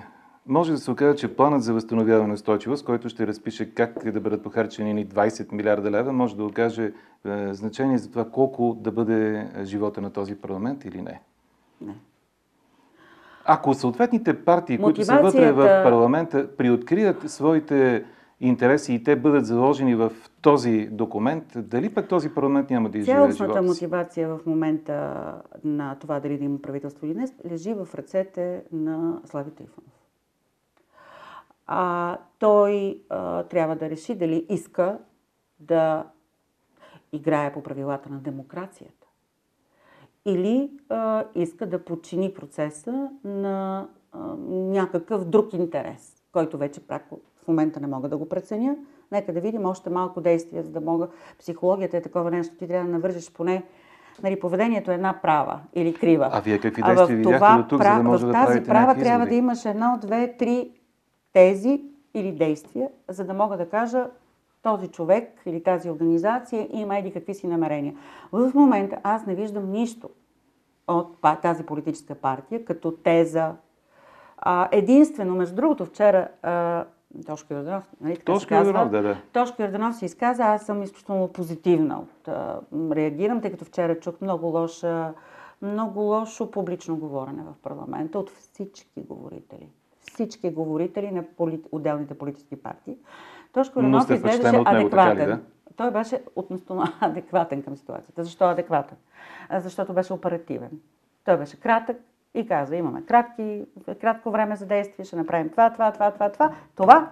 може 0.47 0.73
да 0.73 0.79
се 0.79 0.91
окаже, 0.91 1.17
че 1.17 1.37
планът 1.37 1.63
за 1.63 1.73
възстановяване 1.73 2.29
на 2.29 2.35
устойчивост, 2.35 2.85
който 2.85 3.09
ще 3.09 3.27
разпише 3.27 3.75
как 3.75 4.11
да 4.11 4.21
бъдат 4.21 4.43
похарчени 4.43 4.95
ни 4.95 5.07
20 5.07 5.53
милиарда 5.53 5.91
лева, 5.91 6.13
може 6.13 6.37
да 6.37 6.45
окаже 6.45 6.85
е, 6.85 7.55
значение 7.55 7.99
за 7.99 8.11
това 8.11 8.31
колко 8.31 8.79
да 8.81 8.93
бъде 8.93 9.49
живота 9.65 10.01
на 10.01 10.11
този 10.11 10.35
парламент 10.35 10.85
или 10.85 11.03
не? 11.03 11.21
Не. 11.81 11.95
Ако 13.45 13.75
съответните 13.75 14.45
партии, 14.45 14.79
Мотивацията... 14.79 15.21
които 15.21 15.39
са 15.39 15.53
вътре 15.53 15.53
в 15.53 15.83
парламента, 15.85 16.57
приоткрият 16.57 17.31
своите 17.31 18.05
интереси 18.41 18.95
и 18.95 19.03
те 19.03 19.17
бъдат 19.17 19.47
заложени 19.47 19.95
в 19.95 20.13
този 20.41 20.89
документ, 20.93 21.45
дали 21.57 21.95
пък 21.95 22.09
този 22.09 22.35
парламент 22.35 22.71
няма 22.71 22.91
да 22.91 22.99
изживее 22.99 23.21
живота 23.21 23.37
Цялостната 23.37 23.63
мотивация 23.63 24.29
в 24.29 24.41
момента 24.47 25.25
на 25.65 25.97
това 26.01 26.21
дали 26.21 26.39
да 26.39 26.45
има 26.45 26.59
правителство 26.63 27.07
или 27.07 27.15
не, 27.15 27.27
лежи 27.51 27.75
в 27.75 27.89
ръцете 27.95 28.63
на 28.73 29.21
Слави 29.25 29.51
Трифонов 29.51 30.02
а, 31.67 32.19
той 32.39 33.03
а, 33.11 33.43
трябва 33.43 33.77
да 33.77 33.91
реши 33.91 34.15
дали 34.15 34.47
иска 34.49 34.99
да 35.61 36.05
играе 37.13 37.53
по 37.53 37.63
правилата 37.63 38.11
на 38.11 38.19
демокрацията 38.19 39.07
или 40.25 40.71
а, 40.89 41.25
иска 41.35 41.67
да 41.67 41.85
подчини 41.85 42.35
процеса 42.35 43.11
на 43.25 43.89
а, 44.13 44.19
някакъв 44.49 45.25
друг 45.25 45.53
интерес, 45.53 46.23
който 46.33 46.59
вече 46.59 46.87
прако, 46.87 47.21
в 47.45 47.49
момента 47.49 47.81
не 47.81 47.87
мога 47.87 48.09
да 48.09 48.17
го 48.17 48.29
преценя. 48.29 48.77
Нека 49.13 49.33
да 49.33 49.41
видим 49.41 49.67
още 49.67 49.91
малко 49.91 50.21
действия, 50.21 50.63
за 50.63 50.71
да 50.71 50.81
мога. 50.81 51.09
Психологията 51.39 51.97
е 51.97 52.03
такова 52.03 52.31
нещо, 52.31 52.57
ти 52.57 52.69
трябва 52.69 52.87
да 52.87 52.93
навържеш 52.93 53.33
поне 53.33 53.65
Нали, 54.23 54.41
поведението 54.41 54.91
е 54.91 54.95
една 54.95 55.21
права 55.23 55.61
или 55.75 55.95
крива. 55.95 56.29
А 56.33 56.41
вие 56.41 56.59
какви 56.59 56.83
действия 56.83 57.17
видяхте 57.17 57.63
до 57.63 57.69
тук, 57.69 57.83
за 57.83 57.95
да 57.97 58.03
може 58.03 58.25
в 58.25 58.27
да 58.27 58.33
тази 58.33 58.63
права 58.63 58.95
трябва 58.95 59.27
да 59.27 59.35
имаш 59.35 59.65
едно, 59.65 59.99
две, 60.03 60.37
три 60.37 60.71
тези 61.33 61.85
или 62.15 62.33
действия, 62.33 62.89
за 63.09 63.25
да 63.25 63.35
мога 63.35 63.57
да 63.57 63.69
кажа 63.69 64.07
този 64.63 64.89
човек 64.89 65.43
или 65.47 65.63
тази 65.63 65.91
организация 65.91 66.69
има 66.71 66.99
еди 66.99 67.13
какви 67.13 67.35
си 67.35 67.47
намерения. 67.47 67.95
В 68.33 68.53
момента 68.55 68.99
аз 69.03 69.27
не 69.27 69.35
виждам 69.35 69.71
нищо 69.71 70.11
от 70.89 71.17
тази 71.43 71.67
политическа 71.67 72.15
партия 72.15 72.65
като 72.65 72.91
теза. 72.91 73.55
Единствено, 74.73 75.35
между 75.35 75.55
другото, 75.55 75.85
вчера 75.85 76.29
Тошко 77.27 77.55
Йорданов, 77.55 77.93
нали 78.01 78.17
така 78.17 78.33
Тошко 78.33 78.55
Йорданов, 78.55 78.91
да, 78.91 79.03
да. 79.03 79.17
Тошко 79.33 79.63
Йорданов 79.63 79.97
се 79.97 80.05
изказа, 80.05 80.43
аз 80.43 80.67
съм 80.67 80.83
изключително 80.83 81.29
позитивна. 81.29 81.99
От, 81.99 82.29
а, 82.29 82.61
реагирам, 82.73 83.41
тъй 83.41 83.51
като 83.51 83.65
вчера 83.65 84.01
чух 84.01 84.21
много 84.21 84.47
лоша, 84.47 85.15
много 85.63 86.01
лошо 86.01 86.51
публично 86.51 86.97
говорене 86.97 87.43
в 87.43 87.55
парламента 87.63 88.19
от 88.19 88.31
всички 88.31 89.03
говорители 89.09 89.69
всички 90.15 90.51
говорители 90.51 91.11
на 91.11 91.23
поли... 91.23 91.63
отделните 91.73 92.19
политически 92.19 92.63
партии. 92.63 92.97
Тошко 93.53 93.83
Ренов 93.83 94.11
изглеждаше 94.11 94.63
адекватен. 94.65 95.29
Да? 95.29 95.41
Той 95.77 95.91
беше 95.91 96.23
относно 96.37 96.85
адекватен 97.01 97.63
към 97.63 97.77
ситуацията. 97.77 98.25
Защо 98.25 98.45
адекватен? 98.45 98.97
Защото 99.59 99.93
беше 99.93 100.13
оперативен. 100.13 100.71
Той 101.25 101.37
беше 101.37 101.61
кратък 101.61 101.97
и 102.35 102.47
каза, 102.47 102.77
имаме 102.77 103.05
кратки, 103.05 103.65
кратко 104.01 104.31
време 104.31 104.57
за 104.57 104.67
действие, 104.67 105.05
ще 105.05 105.17
направим 105.17 105.49
това, 105.49 105.71
това, 105.71 105.93
това, 105.93 106.11
това, 106.11 106.31
това. 106.31 106.55
Това 106.77 107.11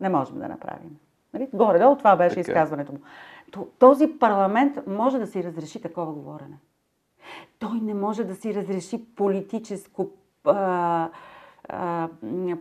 не 0.00 0.08
можем 0.08 0.38
да 0.38 0.48
направим. 0.48 0.98
Нали? 1.34 1.48
Горе-долу 1.54 1.96
това 1.96 2.16
беше 2.16 2.34
така. 2.34 2.40
изказването 2.40 2.92
му. 2.92 2.98
Този 3.78 4.18
парламент 4.20 4.78
може 4.86 5.18
да 5.18 5.26
си 5.26 5.44
разреши 5.44 5.82
такова 5.82 6.12
говорене. 6.12 6.58
Той 7.58 7.80
не 7.82 7.94
може 7.94 8.24
да 8.24 8.34
си 8.34 8.54
разреши 8.54 9.04
политическо 9.16 10.10
а, 10.44 11.08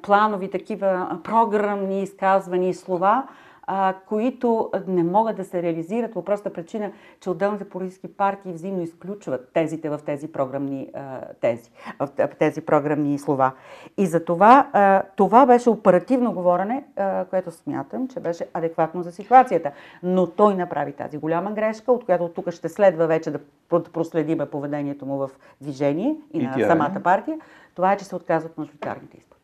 планови 0.01 0.49
такива 0.49 1.19
програмни 1.23 2.03
изказвания 2.03 2.69
и 2.69 2.73
слова, 2.73 3.27
а, 3.67 3.95
които 4.05 4.71
не 4.87 5.03
могат 5.03 5.35
да 5.35 5.45
се 5.45 5.63
реализират 5.63 6.13
по 6.13 6.25
проста 6.25 6.53
причина, 6.53 6.91
че 7.19 7.29
отделните 7.29 7.69
политически 7.69 8.07
партии 8.07 8.53
взаимно 8.53 8.81
изключват 8.81 9.49
тезите 9.53 9.89
в 9.89 9.99
тези 10.05 10.31
програмни 10.31 10.89
а, 10.93 11.21
тези, 11.41 11.71
в 11.99 12.29
тези 12.39 12.61
програмни 12.61 13.19
слова. 13.19 13.51
И 13.97 14.05
за 14.05 14.25
това 14.25 14.69
а, 14.73 15.03
това 15.15 15.45
беше 15.45 15.69
оперативно 15.69 16.33
говорене, 16.33 16.83
а, 16.95 17.25
което 17.25 17.51
смятам, 17.51 18.07
че 18.07 18.19
беше 18.19 18.45
адекватно 18.53 19.03
за 19.03 19.11
ситуацията. 19.11 19.71
Но 20.03 20.27
той 20.27 20.55
направи 20.55 20.93
тази 20.93 21.17
голяма 21.17 21.51
грешка, 21.51 21.91
от 21.91 22.05
която 22.05 22.29
тук 22.29 22.51
ще 22.51 22.69
следва 22.69 23.07
вече 23.07 23.31
да 23.31 23.39
проследиме 23.69 24.45
поведението 24.45 25.05
му 25.05 25.17
в 25.17 25.29
движение 25.61 26.15
и, 26.33 26.39
и 26.39 26.43
на 26.43 26.61
е. 26.61 26.65
самата 26.65 27.01
партия. 27.03 27.37
Това 27.75 27.93
е, 27.93 27.97
че 27.97 28.05
се 28.05 28.15
отказват 28.15 28.57
мажоритарните 28.57 29.17
избори. 29.17 29.36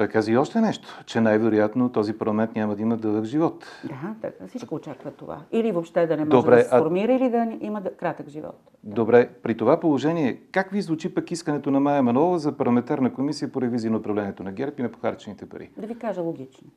Той 0.00 0.08
каза 0.08 0.32
и 0.32 0.36
още 0.36 0.60
нещо, 0.60 1.02
че 1.06 1.20
най-вероятно 1.20 1.88
този 1.88 2.12
парламент 2.12 2.54
няма 2.56 2.76
да 2.76 2.82
има 2.82 2.96
дълъг 2.96 3.24
живот. 3.24 3.66
Да, 3.84 4.30
да 4.40 4.48
всичко 4.48 4.74
очаква 4.74 5.10
това. 5.10 5.38
Или 5.52 5.72
въобще 5.72 6.06
да 6.06 6.16
не 6.16 6.24
може 6.24 6.30
Добре, 6.30 6.56
да 6.56 6.62
се 6.62 6.68
а- 6.72 6.78
сформира, 6.78 7.12
или 7.12 7.30
да 7.30 7.56
има 7.60 7.82
кратък 7.82 8.28
живот. 8.28 8.70
Добре, 8.84 9.28
при 9.42 9.56
това 9.56 9.80
положение, 9.80 10.40
как 10.52 10.70
ви 10.70 10.82
звучи 10.82 11.14
пък 11.14 11.30
искането 11.30 11.70
на 11.70 11.80
Майя 11.80 12.02
Манова 12.02 12.38
за 12.38 12.52
парламентарна 12.52 13.14
комисия 13.14 13.52
по 13.52 13.62
ревизия 13.62 13.90
на 13.90 13.98
управлението 13.98 14.42
на 14.42 14.52
ГЕРБ 14.52 14.72
и 14.78 14.82
на 14.82 14.88
похарчените 14.88 15.48
пари? 15.48 15.70
Да 15.76 15.86
ви 15.86 15.98
кажа 15.98 16.20
логично. 16.22 16.68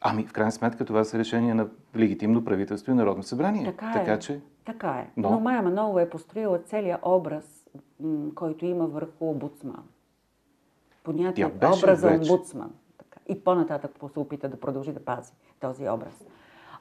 Ами, 0.00 0.26
в 0.26 0.32
крайна 0.32 0.52
сметка, 0.52 0.84
това 0.84 1.04
са 1.04 1.18
решения 1.18 1.54
на 1.54 1.66
легитимно 1.96 2.44
правителство 2.44 2.92
и 2.92 2.94
Народно 2.94 3.22
събрание. 3.22 3.64
Така 3.64 3.90
е. 3.90 3.92
така 3.92 4.18
че, 4.18 4.40
Така 4.64 4.88
е. 4.88 5.10
Но- 5.16 5.30
Но, 5.30 5.40
Майя 5.40 5.62
Манолова 5.62 6.02
е 6.02 6.10
построила 6.10 6.58
целият 6.58 7.00
образ, 7.02 7.66
който 8.34 8.66
има 8.66 8.86
върху 8.86 9.30
омбудсман. 9.30 9.82
Понятие 11.02 11.44
Тя 11.44 11.50
беше 11.68 11.84
образ 11.84 12.00
за 12.00 12.08
вече. 12.08 12.32
омбудсман. 12.32 12.72
Така. 12.98 13.20
И 13.28 13.44
по-нататък 13.44 13.90
се 14.12 14.18
опита 14.18 14.48
да 14.48 14.60
продължи 14.60 14.92
да 14.92 15.04
пази 15.04 15.32
този 15.60 15.88
образ. 15.88 16.24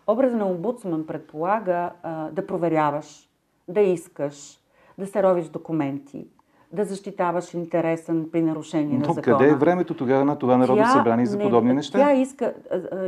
Образ 0.08 0.34
на 0.34 0.48
омбудсман 0.48 1.06
предполага 1.06 1.92
а, 2.04 2.32
да 2.32 2.48
проверяваш, 2.48 3.30
да 3.68 3.82
искаш, 3.82 4.60
да 4.98 5.08
се 5.08 5.24
ровиш 5.24 5.48
документи, 5.48 6.28
да 6.74 6.84
защитаваш 6.86 7.54
интересен 7.54 8.30
при 8.32 8.42
нарушение 8.42 8.94
на 8.94 9.06
но 9.08 9.14
закона. 9.14 9.38
къде 9.38 9.50
е 9.50 9.56
времето 9.56 9.94
тогава 9.94 10.26
на 10.26 10.36
това 10.36 10.58
Народно 10.58 10.86
събрание 10.88 11.26
за 11.26 11.38
не- 11.38 11.44
подобни 11.44 11.74
неща? 11.74 11.98
Тя 12.00 12.14
иска, 12.14 12.54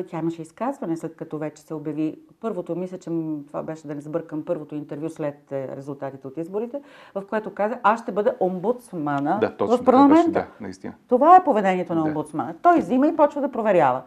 тя 0.07 0.19
имаше 0.19 0.41
изказване, 0.41 0.97
след 0.97 1.15
като 1.15 1.37
вече 1.37 1.61
се 1.61 1.73
обяви. 1.73 2.19
Първото, 2.41 2.75
мисля, 2.75 2.97
че 2.97 3.09
това 3.47 3.63
беше 3.63 3.87
да 3.87 3.95
не 3.95 4.01
сбъркам, 4.01 4.43
първото 4.45 4.75
интервю 4.75 5.09
след 5.09 5.51
е, 5.51 5.67
резултатите 5.67 6.27
от 6.27 6.37
изборите, 6.37 6.81
в 7.15 7.23
което 7.23 7.53
каза, 7.53 7.77
аз 7.83 8.01
ще 8.01 8.11
бъда 8.11 8.35
омбудсмана 8.39 9.37
Да, 9.41 9.55
точно 9.57 9.77
в 9.77 9.83
парламента. 9.83 10.31
да, 10.31 10.45
наистина. 10.61 10.93
Това 11.07 11.35
е 11.35 11.43
поведението 11.43 11.95
на 11.95 12.01
Да. 12.01 12.07
омбудсмана. 12.07 12.55
Той 12.61 12.79
взима 12.79 13.07
и 13.07 13.15
почва 13.15 13.41
да 13.41 13.51
проверява. 13.51 14.01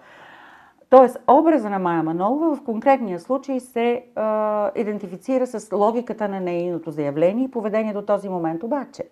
Тоест, 0.91 1.19
образа 1.29 1.71
на 1.71 1.79
Майя 1.79 2.03
Манолова 2.03 2.57
в 2.57 2.63
конкретния 2.63 3.21
случай 3.21 3.61
се 3.61 4.05
а, 4.15 4.71
идентифицира 4.77 5.47
с 5.47 5.77
логиката 5.77 6.29
на 6.29 6.41
нейното 6.41 6.91
заявление 6.91 7.45
и 7.45 7.51
поведение 7.51 7.93
до 7.93 8.03
този 8.03 8.29
момент. 8.29 8.63
Обаче, 8.63 9.05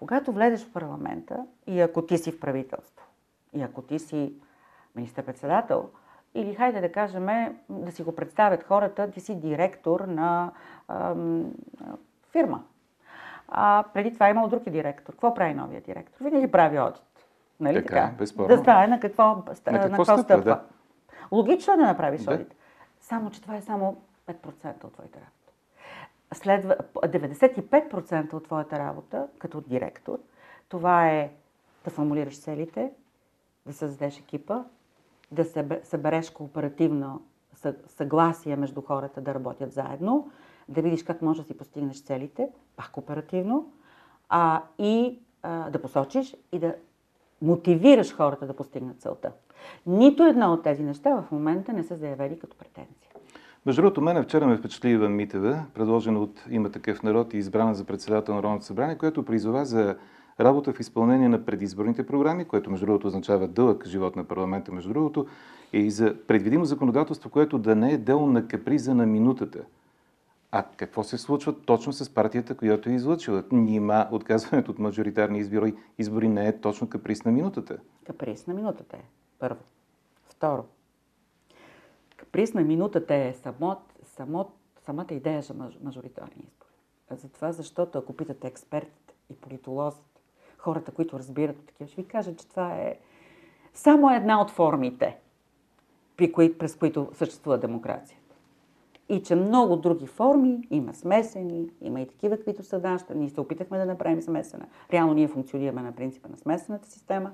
когато 0.00 0.32
влезеш 0.32 0.66
в 0.66 0.72
парламента 0.72 1.46
и 1.66 1.80
ако 1.80 2.02
ти 2.06 2.18
си 2.18 2.32
в 2.32 2.40
правителство, 2.40 3.06
и 3.52 3.62
ако 3.62 3.82
ти 3.82 3.98
си 3.98 4.34
министър-председател, 4.96 5.88
или 6.34 6.54
хайде 6.54 6.80
да 6.80 6.92
кажем, 6.92 7.26
да 7.68 7.92
си 7.92 8.02
го 8.02 8.16
представят 8.16 8.62
хората, 8.62 9.10
ти 9.10 9.20
си 9.20 9.40
директор 9.40 10.00
на 10.00 10.52
ам, 10.88 11.52
фирма. 12.32 12.62
А 13.48 13.84
преди 13.94 14.14
това 14.14 14.28
е 14.28 14.30
имал 14.30 14.48
друг 14.48 14.62
директор. 14.68 15.12
Какво 15.12 15.34
прави 15.34 15.54
новия 15.54 15.80
директор? 15.80 16.24
Винаги 16.24 16.50
прави 16.50 16.78
одит. 16.78 17.02
Нали 17.60 17.74
Така 17.74 17.86
така? 17.86 18.06
е, 18.06 18.18
безспорно. 18.18 18.48
Да 18.48 18.56
знае 18.56 18.86
на 18.88 19.00
какво, 19.00 19.24
На 19.24 19.42
какво 19.80 19.96
какво 19.96 20.18
стъпва, 20.18 20.44
да. 20.44 20.62
Логично 21.32 21.72
е 21.72 21.76
да 21.76 21.82
направиш 21.82 22.22
Да. 22.22 22.34
одит. 22.34 22.54
Само, 23.00 23.30
че 23.30 23.42
това 23.42 23.56
е 23.56 23.60
само 23.62 23.96
5% 24.26 24.84
от 24.84 24.92
твоята 24.92 25.18
работа. 25.18 25.39
Следва 26.34 26.76
95% 26.94 28.32
от 28.32 28.44
твоята 28.44 28.78
работа 28.78 29.28
като 29.38 29.60
директор. 29.60 30.18
Това 30.68 31.08
е 31.08 31.30
да 31.84 31.90
формулираш 31.90 32.40
целите, 32.40 32.92
да 33.66 33.72
създадеш 33.72 34.18
екипа, 34.18 34.64
да 35.30 35.44
събе- 35.44 35.84
събереш 35.84 36.30
кооперативно 36.30 37.22
съ- 37.54 37.88
съгласие 37.88 38.56
между 38.56 38.80
хората 38.80 39.20
да 39.20 39.34
работят 39.34 39.72
заедно, 39.72 40.30
да 40.68 40.82
видиш 40.82 41.02
как 41.02 41.22
можеш 41.22 41.42
да 41.42 41.46
си 41.46 41.56
постигнеш 41.58 42.04
целите, 42.04 42.48
пак 42.76 42.90
кооперативно, 42.90 43.72
а, 44.28 44.62
и 44.78 45.18
а, 45.42 45.70
да 45.70 45.82
посочиш 45.82 46.36
и 46.52 46.58
да 46.58 46.74
мотивираш 47.42 48.16
хората 48.16 48.46
да 48.46 48.56
постигнат 48.56 49.00
целта. 49.00 49.32
Нито 49.86 50.24
едно 50.24 50.52
от 50.52 50.62
тези 50.62 50.82
неща 50.82 51.22
в 51.22 51.30
момента 51.30 51.72
не 51.72 51.84
са 51.84 51.96
заявени 51.96 52.38
като 52.38 52.56
претенция. 52.56 53.09
Между 53.70 53.82
другото, 53.82 54.00
мене 54.00 54.22
вчера 54.22 54.46
ме 54.46 54.56
впечатли 54.56 54.90
Иван 54.90 55.12
Митева, 55.12 55.64
предложена 55.74 56.20
от 56.20 56.44
Има 56.50 56.70
такъв 56.70 57.02
народ 57.02 57.34
и 57.34 57.38
избрана 57.38 57.74
за 57.74 57.84
председател 57.84 58.34
на 58.34 58.40
Народното 58.40 58.64
събрание, 58.64 58.98
което 58.98 59.24
призова 59.24 59.64
за 59.64 59.96
работа 60.40 60.72
в 60.72 60.80
изпълнение 60.80 61.28
на 61.28 61.44
предизборните 61.44 62.06
програми, 62.06 62.44
което 62.44 62.70
между 62.70 62.86
другото 62.86 63.06
означава 63.06 63.48
дълъг 63.48 63.86
живот 63.86 64.16
на 64.16 64.24
парламента, 64.24 64.72
между 64.72 64.92
другото, 64.92 65.26
и 65.72 65.90
за 65.90 66.16
предвидимо 66.26 66.64
законодателство, 66.64 67.30
което 67.30 67.58
да 67.58 67.76
не 67.76 67.92
е 67.92 67.98
дело 67.98 68.26
на 68.26 68.48
каприза 68.48 68.94
на 68.94 69.06
минутата. 69.06 69.64
А 70.52 70.64
какво 70.76 71.04
се 71.04 71.18
случва 71.18 71.54
точно 71.60 71.92
с 71.92 72.14
партията, 72.14 72.54
която 72.54 72.90
е 72.90 72.92
излъчила? 72.92 73.44
Нима 73.52 74.08
отказването 74.10 74.70
от 74.70 74.78
мажоритарни 74.78 75.38
избори, 75.38 75.74
избори 75.98 76.28
не 76.28 76.48
е 76.48 76.60
точно 76.60 76.88
каприз 76.88 77.24
на 77.24 77.32
минутата. 77.32 77.76
Каприз 78.06 78.46
на 78.46 78.54
минутата 78.54 78.96
е. 78.96 79.02
Първо. 79.38 79.60
Второ. 80.28 80.64
Каприз 82.30 82.54
на 82.54 82.62
минутата 82.62 83.14
е 83.14 83.34
само, 83.42 83.76
само, 84.04 84.50
самата 84.84 85.06
идея 85.10 85.42
за 85.42 85.54
маж, 85.54 85.78
мажоритарни 85.82 86.42
избори. 86.44 86.70
Затова, 87.10 87.52
защото 87.52 87.98
ако 87.98 88.12
питате 88.12 88.46
експертите 88.46 89.14
и 89.30 89.34
политолозите, 89.34 90.20
хората, 90.58 90.92
които 90.92 91.18
разбират 91.18 91.58
от 91.58 91.66
такива, 91.66 91.88
ще 91.88 92.02
ви 92.02 92.08
кажат, 92.08 92.38
че 92.38 92.48
това 92.48 92.74
е 92.74 92.98
само 93.74 94.10
една 94.10 94.40
от 94.40 94.50
формите, 94.50 95.18
през 96.58 96.76
които 96.76 97.08
съществува 97.12 97.58
демокрацията. 97.58 98.34
И 99.08 99.22
че 99.22 99.34
много 99.34 99.76
други 99.76 100.06
форми, 100.06 100.66
има 100.70 100.94
смесени, 100.94 101.70
има 101.80 102.00
и 102.00 102.08
такива, 102.08 102.36
каквито 102.36 102.62
са 102.62 102.78
нашите. 102.78 103.14
Ние 103.14 103.30
се 103.30 103.40
опитахме 103.40 103.78
да 103.78 103.86
направим 103.86 104.22
смесена. 104.22 104.66
Реално 104.92 105.14
ние 105.14 105.28
функционираме 105.28 105.82
на 105.82 105.92
принципа 105.92 106.28
на 106.28 106.36
смесената 106.36 106.90
система, 106.90 107.32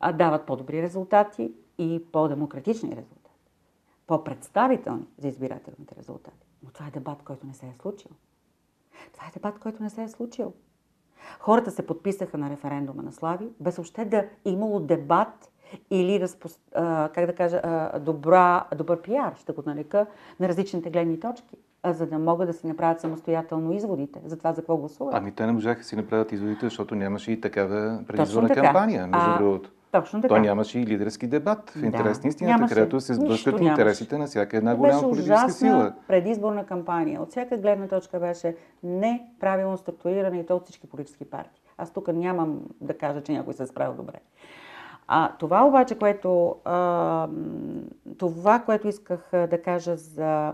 а 0.00 0.12
дават 0.12 0.46
по-добри 0.46 0.82
резултати 0.82 1.52
и 1.78 2.04
по-демократични 2.12 2.90
резултати. 2.90 3.19
По-представителни 4.10 5.04
за 5.18 5.28
избирателните 5.28 5.94
резултати. 5.98 6.46
Но 6.62 6.70
това 6.70 6.86
е 6.86 6.90
дебат, 6.90 7.22
който 7.22 7.46
не 7.46 7.54
се 7.54 7.66
е 7.66 7.74
случил. 7.82 8.10
Това 9.12 9.26
е 9.26 9.30
дебат, 9.34 9.58
който 9.58 9.82
не 9.82 9.90
се 9.90 10.02
е 10.02 10.08
случил. 10.08 10.52
Хората 11.40 11.70
се 11.70 11.86
подписаха 11.86 12.38
на 12.38 12.50
референдума 12.50 13.02
на 13.02 13.12
Слави, 13.12 13.48
без 13.60 13.78
още 13.78 14.04
да 14.04 14.24
имало 14.44 14.80
дебат 14.80 15.52
или 15.90 16.20
разпос... 16.20 16.58
а, 16.74 17.10
как 17.14 17.26
да 17.26 17.34
кажа, 17.34 17.62
добра, 18.00 18.64
добър 18.76 19.02
пиар, 19.02 19.34
ще 19.36 19.52
го 19.52 19.62
нарека, 19.66 20.06
на 20.40 20.48
различните 20.48 20.90
гледни 20.90 21.20
точки, 21.20 21.56
за 21.86 22.06
да 22.06 22.18
могат 22.18 22.48
да 22.48 22.52
си 22.52 22.66
направят 22.66 23.00
самостоятелно 23.00 23.72
изводите 23.72 24.20
за 24.24 24.38
това 24.38 24.52
за 24.52 24.60
какво 24.62 24.76
гласуват. 24.76 25.14
Ами 25.14 25.32
те 25.32 25.46
не 25.46 25.52
можаха 25.52 25.80
да 25.80 25.84
си 25.84 25.96
направят 25.96 26.32
изводите, 26.32 26.66
защото 26.66 26.94
нямаше 26.94 27.32
и 27.32 27.40
такава 27.40 28.04
предизборна 28.06 28.48
кампания, 28.48 29.06
между 29.06 29.30
А, 29.30 29.38
другото. 29.38 29.70
Точно 29.92 30.22
така. 30.22 30.34
То 30.34 30.40
нямаше 30.40 30.78
и 30.78 30.86
лидерски 30.86 31.26
дебат 31.26 31.70
в 31.70 31.80
Да, 31.80 31.86
интерес 31.86 32.22
на 32.22 32.28
истината, 32.28 32.56
нямаше. 32.56 32.74
където 32.74 33.00
се 33.00 33.14
сблъскат 33.14 33.54
нямаше. 33.54 33.70
интересите 33.70 34.18
на 34.18 34.26
всяка 34.26 34.56
една 34.56 34.70
Беше 34.70 34.78
голяма 34.78 35.00
политическа 35.02 35.34
ужасна 35.34 35.52
сила. 35.52 35.92
предизборна 36.08 36.66
кампания. 36.66 37.22
От 37.22 37.30
всяка 37.30 37.56
гледна 37.56 37.88
точка 37.88 38.20
беше 38.20 38.56
неправилно 38.82 39.78
структурирана 39.78 40.38
и 40.38 40.46
то 40.46 40.56
от 40.56 40.64
всички 40.64 40.86
политически 40.86 41.24
партии. 41.24 41.62
Аз 41.78 41.92
тук 41.92 42.08
нямам 42.08 42.60
да 42.80 42.98
кажа, 42.98 43.22
че 43.22 43.32
някой 43.32 43.54
се 43.54 43.62
е 43.62 43.66
справил 43.66 43.94
добре. 43.94 44.14
А 45.08 45.32
това 45.38 45.64
обаче, 45.64 45.94
което, 45.94 46.56
а, 46.64 47.28
това, 48.18 48.58
което 48.58 48.88
исках 48.88 49.28
да 49.32 49.62
кажа 49.62 49.96
за 49.96 50.52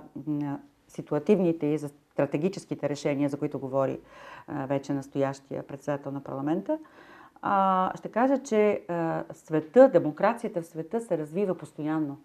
ситуативните 0.88 1.66
и 1.66 1.79
за 1.79 1.88
стратегическите 1.88 2.88
решения, 2.88 3.29
за 3.29 3.37
които 3.37 3.59
говори 3.59 4.01
а, 4.49 4.66
вече 4.66 4.92
настоящия 4.92 5.62
председател 5.62 6.12
на 6.12 6.20
парламента, 6.20 6.79
а, 7.49 7.91
ще 7.97 8.09
кажа, 8.09 8.39
че 8.43 8.83
а, 8.89 9.25
света, 9.33 9.89
демокрацията 9.89 10.63
в 10.63 10.67
света 10.67 11.01
се 11.01 11.19
развива 11.19 11.55
постоянно. 11.55 12.19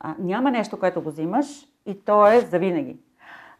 А, 0.00 0.14
няма 0.18 0.50
нещо, 0.50 0.78
което 0.78 1.02
го 1.02 1.10
взимаш 1.10 1.46
и 1.86 2.04
то 2.04 2.26
е 2.26 2.40
завинаги. 2.40 2.98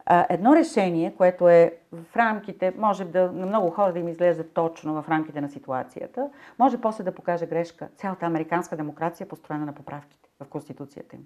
А, 0.07 0.27
едно 0.29 0.57
решение, 0.57 1.15
което 1.17 1.49
е 1.49 1.75
в 1.93 2.17
рамките, 2.17 2.73
може 2.79 3.05
да, 3.05 3.33
на 3.33 3.47
много 3.47 3.71
хора 3.71 3.93
да 3.93 3.99
им 3.99 4.09
изглежда 4.09 4.49
точно 4.49 5.03
в 5.03 5.09
рамките 5.09 5.41
на 5.41 5.49
ситуацията, 5.49 6.31
може 6.59 6.81
после 6.81 7.05
да 7.05 7.15
покаже 7.15 7.47
грешка. 7.47 7.89
Цялата 7.97 8.27
американска 8.27 8.77
демокрация 8.77 9.25
е 9.25 9.29
построена 9.29 9.67
на 9.67 9.75
поправките 9.75 10.29
в 10.41 10.49
Конституцията 10.49 11.17
им. 11.17 11.23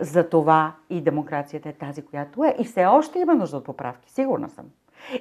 Затова 0.00 0.72
и 0.90 1.00
демокрацията 1.00 1.68
е 1.68 1.72
тази, 1.72 2.02
която 2.02 2.44
е. 2.44 2.56
И 2.58 2.64
все 2.64 2.86
още 2.86 3.18
има 3.18 3.34
нужда 3.34 3.56
от 3.56 3.64
поправки, 3.64 4.12
сигурна 4.12 4.48
съм. 4.48 4.66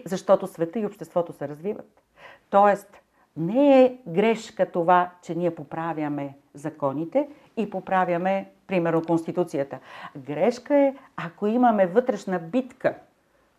Защото 0.06 0.48
света 0.48 0.80
и 0.80 0.86
обществото 0.86 1.34
се 1.34 1.48
развиват. 1.48 2.02
Тоест, 2.50 3.03
не 3.38 3.82
е 3.82 3.96
грешка 4.08 4.65
това, 4.65 5.10
че 5.22 5.36
ние 5.36 5.56
поправяме 5.56 6.34
законите 6.54 7.28
и 7.58 7.69
поправяме, 7.69 8.46
примерно, 8.67 9.02
Конституцията. 9.02 9.78
Грешка 10.17 10.76
е, 10.76 10.93
ако 11.17 11.48
имаме 11.48 11.86
вътрешна 11.86 12.39
битка, 12.39 12.93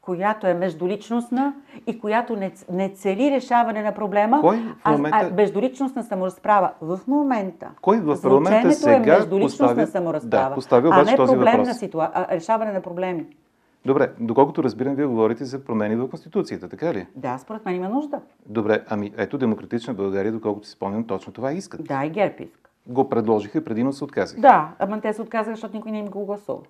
която 0.00 0.46
е 0.46 0.54
междуличностна 0.54 1.54
и 1.86 2.00
която 2.00 2.36
не, 2.36 2.52
не 2.70 2.88
цели 2.88 3.30
решаване 3.30 3.82
на 3.82 3.94
проблема, 3.94 4.40
Кой 4.40 4.56
в 4.56 4.88
момента- 4.88 5.18
а, 5.18 5.26
а 5.26 5.30
междуличностна 5.30 6.02
саморазправа. 6.02 6.70
В 6.80 7.00
момента. 7.06 7.70
Кой 7.80 7.96
в 7.98 8.22
парламента 8.22 8.72
звученето 8.72 8.80
сега 9.00 9.14
е 9.14 9.18
междуличностна 9.18 9.66
поставя- 9.68 9.86
саморазправа, 9.86 10.48
Да, 10.48 10.54
поставя 10.54 10.88
а 10.92 11.04
не 11.04 11.16
този 11.16 11.32
проблемна 11.32 11.58
въпрос. 11.58 11.78
ситуа... 11.78 12.10
а, 12.14 12.28
решаване 12.30 12.72
на 12.72 12.80
проблеми. 12.80 13.26
Добре, 13.86 14.12
доколкото 14.20 14.62
разбирам, 14.62 14.94
вие 14.94 15.06
говорите 15.06 15.44
за 15.44 15.64
промени 15.64 15.96
в 15.96 16.08
Конституцията, 16.08 16.68
така 16.68 16.94
ли? 16.94 17.06
Да, 17.16 17.38
според 17.38 17.64
мен 17.64 17.74
има 17.74 17.88
нужда. 17.88 18.20
Добре, 18.46 18.84
ами 18.88 19.12
ето 19.16 19.38
Демократична 19.38 19.94
България, 19.94 20.32
доколкото 20.32 20.66
си 20.66 20.72
спомням, 20.72 21.04
точно 21.04 21.32
това 21.32 21.52
искат. 21.52 21.84
Да, 21.84 22.04
и 22.04 22.10
ГЕРБ 22.10 22.34
иска. 22.40 22.70
го 22.86 23.08
предложиха, 23.08 23.64
предимно 23.64 23.92
се 23.92 24.04
отказаха. 24.04 24.40
Да, 24.40 24.74
ама 24.78 25.00
те 25.00 25.12
се 25.12 25.22
отказаха, 25.22 25.56
защото 25.56 25.76
никой 25.76 25.90
не 25.90 25.98
им 25.98 26.06
го 26.06 26.26
гласува. 26.26 26.62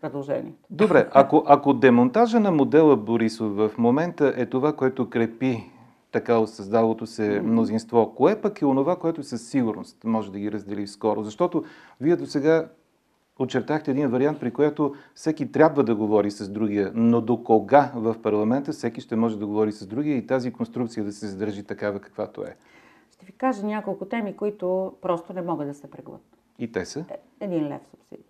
Предложението. 0.00 0.58
Добре, 0.70 1.08
ако, 1.12 1.44
ако 1.46 1.74
демонтажа 1.74 2.40
на 2.40 2.50
модела 2.50 2.96
Борисов 2.96 3.56
в 3.56 3.70
момента 3.78 4.32
е 4.36 4.46
това, 4.46 4.72
което 4.72 5.10
крепи 5.10 5.70
така 6.12 6.46
създалото 6.46 7.06
се 7.06 7.40
мнозинство, 7.40 8.14
кое 8.16 8.40
пък 8.40 8.62
е 8.62 8.66
онова, 8.66 8.96
което 8.96 9.22
със 9.22 9.48
сигурност 9.48 10.04
може 10.04 10.32
да 10.32 10.38
ги 10.38 10.52
раздели 10.52 10.86
скоро? 10.86 11.22
Защото 11.22 11.64
вие 12.00 12.16
до 12.16 12.26
сега 12.26 12.68
очертахте 13.42 13.90
един 13.90 14.08
вариант, 14.08 14.40
при 14.40 14.52
който 14.52 14.94
всеки 15.14 15.52
трябва 15.52 15.84
да 15.84 15.94
говори 15.94 16.30
с 16.30 16.48
другия, 16.48 16.92
но 16.94 17.20
до 17.20 17.44
кога 17.44 17.92
в 17.94 18.22
парламента 18.22 18.72
всеки 18.72 19.00
ще 19.00 19.16
може 19.16 19.38
да 19.38 19.46
говори 19.46 19.72
с 19.72 19.86
другия 19.86 20.16
и 20.16 20.26
тази 20.26 20.52
конструкция 20.52 21.04
да 21.04 21.12
се 21.12 21.26
задържи 21.26 21.64
такава 21.64 22.00
каквато 22.00 22.42
е? 22.42 22.56
Ще 23.10 23.26
ви 23.26 23.32
кажа 23.32 23.66
няколко 23.66 24.04
теми, 24.04 24.36
които 24.36 24.94
просто 25.02 25.32
не 25.32 25.42
могат 25.42 25.68
да 25.68 25.74
се 25.74 25.90
преглътнат. 25.90 26.38
И 26.58 26.72
те 26.72 26.84
са? 26.84 27.04
Е, 27.10 27.18
един 27.40 27.68
лев 27.68 27.82
субсидия. 27.90 28.24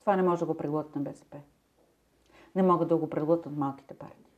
Това 0.00 0.16
не 0.16 0.22
може 0.22 0.40
да 0.40 0.46
го 0.46 0.54
преглътне 0.54 1.02
БСП. 1.02 1.36
Не 2.54 2.62
могат 2.62 2.88
да 2.88 2.96
го 2.96 3.10
преглътнат 3.10 3.56
малките 3.56 3.94
партии. 3.94 4.32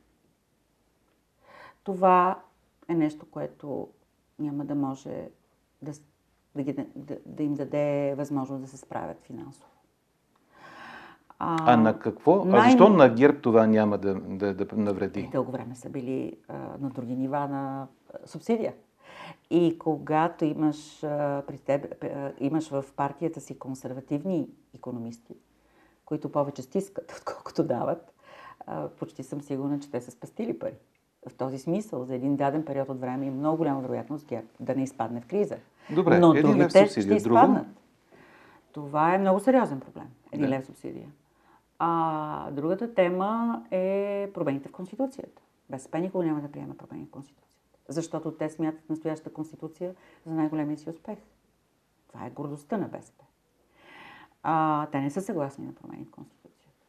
Това 1.83 2.39
е 2.87 2.93
нещо, 2.93 3.25
което 3.31 3.87
няма 4.39 4.65
да 4.65 4.75
може 4.75 5.29
да, 5.81 5.91
да, 6.55 6.63
ги, 6.63 6.73
да, 6.95 7.17
да 7.25 7.43
им 7.43 7.53
даде 7.53 8.15
възможност 8.17 8.61
да 8.61 8.67
се 8.67 8.77
справят 8.77 9.17
финансово. 9.23 9.69
А, 11.39 11.73
а 11.73 11.77
на 11.77 11.99
какво? 11.99 12.45
Най... 12.45 12.59
А 12.59 12.63
защо 12.63 12.89
на 12.89 13.09
ГЕРБ 13.09 13.39
това 13.41 13.67
няма 13.67 13.97
да, 13.97 14.15
да, 14.15 14.53
да 14.53 14.67
навреди? 14.75 15.29
Дълго 15.31 15.51
време 15.51 15.75
са 15.75 15.89
били 15.89 16.37
а, 16.47 16.53
на 16.79 16.89
други 16.89 17.15
нива 17.15 17.47
на 17.47 17.87
а, 18.13 18.27
субсидия. 18.27 18.73
И 19.49 19.79
когато 19.79 20.45
имаш, 20.45 21.03
а, 21.03 21.43
при 21.47 21.57
теб, 21.57 22.03
а, 22.03 22.31
имаш 22.39 22.69
в 22.69 22.85
партията 22.95 23.41
си 23.41 23.59
консервативни 23.59 24.47
економисти, 24.75 25.35
които 26.05 26.31
повече 26.31 26.61
стискат, 26.61 27.11
отколкото 27.17 27.63
дават, 27.63 28.13
а, 28.67 28.87
почти 28.87 29.23
съм 29.23 29.41
сигурна, 29.41 29.79
че 29.79 29.91
те 29.91 30.01
са 30.01 30.11
спастили 30.11 30.59
пари. 30.59 30.75
В 31.29 31.35
този 31.35 31.59
смисъл, 31.59 32.03
за 32.03 32.15
един 32.15 32.35
даден 32.35 32.65
период 32.65 32.89
от 32.89 32.99
време 32.99 33.25
има 33.25 33.35
много 33.35 33.57
голяма 33.57 33.81
вероятност 33.81 34.27
ГЕРБ 34.27 34.47
да 34.59 34.75
не 34.75 34.83
изпадне 34.83 35.21
в 35.21 35.27
криза. 35.27 35.57
Добре, 35.89 36.19
Но 36.19 36.33
един 36.33 36.51
другите 36.51 36.63
лев 36.63 36.87
субсидия, 36.87 37.19
ще 37.19 37.27
изпаднат. 37.27 37.67
Това 38.71 39.13
е 39.13 39.17
много 39.17 39.39
сериозен 39.39 39.79
проблем. 39.79 40.07
Един 40.31 40.45
да. 40.45 40.55
лев 40.55 40.65
субсидия. 40.65 41.09
А 41.79 42.51
другата 42.51 42.93
тема 42.93 43.63
е 43.71 44.29
промените 44.33 44.69
в 44.69 44.71
Конституцията. 44.71 45.41
БСП 45.69 45.99
никога 45.99 46.25
няма 46.25 46.41
да 46.41 46.51
приема 46.51 46.73
промени 46.73 47.05
в 47.05 47.11
Конституцията. 47.11 47.57
Защото 47.87 48.31
те 48.31 48.49
смятат 48.49 48.89
настоящата 48.89 49.33
Конституция 49.33 49.95
за 50.25 50.33
най-големия 50.33 50.77
си 50.77 50.89
успех. 50.89 51.17
Това 52.07 52.25
е 52.25 52.29
гордостта 52.29 52.77
на 52.77 52.87
БСП. 52.87 53.23
А, 54.43 54.87
те 54.91 54.99
не 55.01 55.09
са 55.09 55.21
съгласни 55.21 55.65
на 55.65 55.73
промени 55.73 56.05
в 56.05 56.11
Конституцията. 56.11 56.85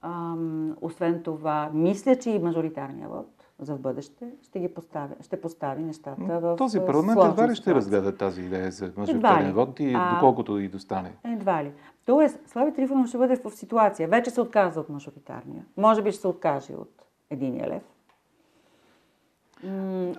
А, 0.00 0.36
освен 0.80 1.22
това, 1.22 1.70
мисля, 1.74 2.16
че 2.16 2.30
и 2.30 2.38
мажоритарния 2.38 3.08
вод 3.08 3.35
за 3.58 3.74
в 3.74 3.80
бъдеще 3.80 4.32
ще 4.42 4.60
ги 4.60 4.68
постави, 4.68 5.14
ще 5.20 5.40
постави 5.40 5.82
нещата 5.82 6.40
в 6.40 6.56
Този 6.56 6.80
парламент 6.80 7.20
едва 7.24 7.48
ли 7.48 7.54
ще 7.54 7.74
разгледа 7.74 8.16
тази 8.16 8.42
идея 8.42 8.70
за 8.70 8.92
мажоритарния 8.96 9.52
вод 9.52 9.80
и 9.80 9.94
а, 9.96 10.14
доколкото 10.14 10.58
и 10.58 10.68
достане. 10.68 11.12
Едва 11.24 11.64
ли. 11.64 11.72
Тоест, 12.06 12.38
Слави 12.46 12.74
Трифонов 12.74 13.08
ще 13.08 13.18
бъде 13.18 13.36
в 13.36 13.50
ситуация. 13.50 14.08
Вече 14.08 14.30
се 14.30 14.40
отказва 14.40 14.80
от 14.80 14.88
мажоритарния. 14.88 15.64
Може 15.76 16.02
би 16.02 16.12
ще 16.12 16.20
се 16.20 16.28
откаже 16.28 16.72
от 16.72 17.02
единия 17.30 17.68
лев. 17.68 17.82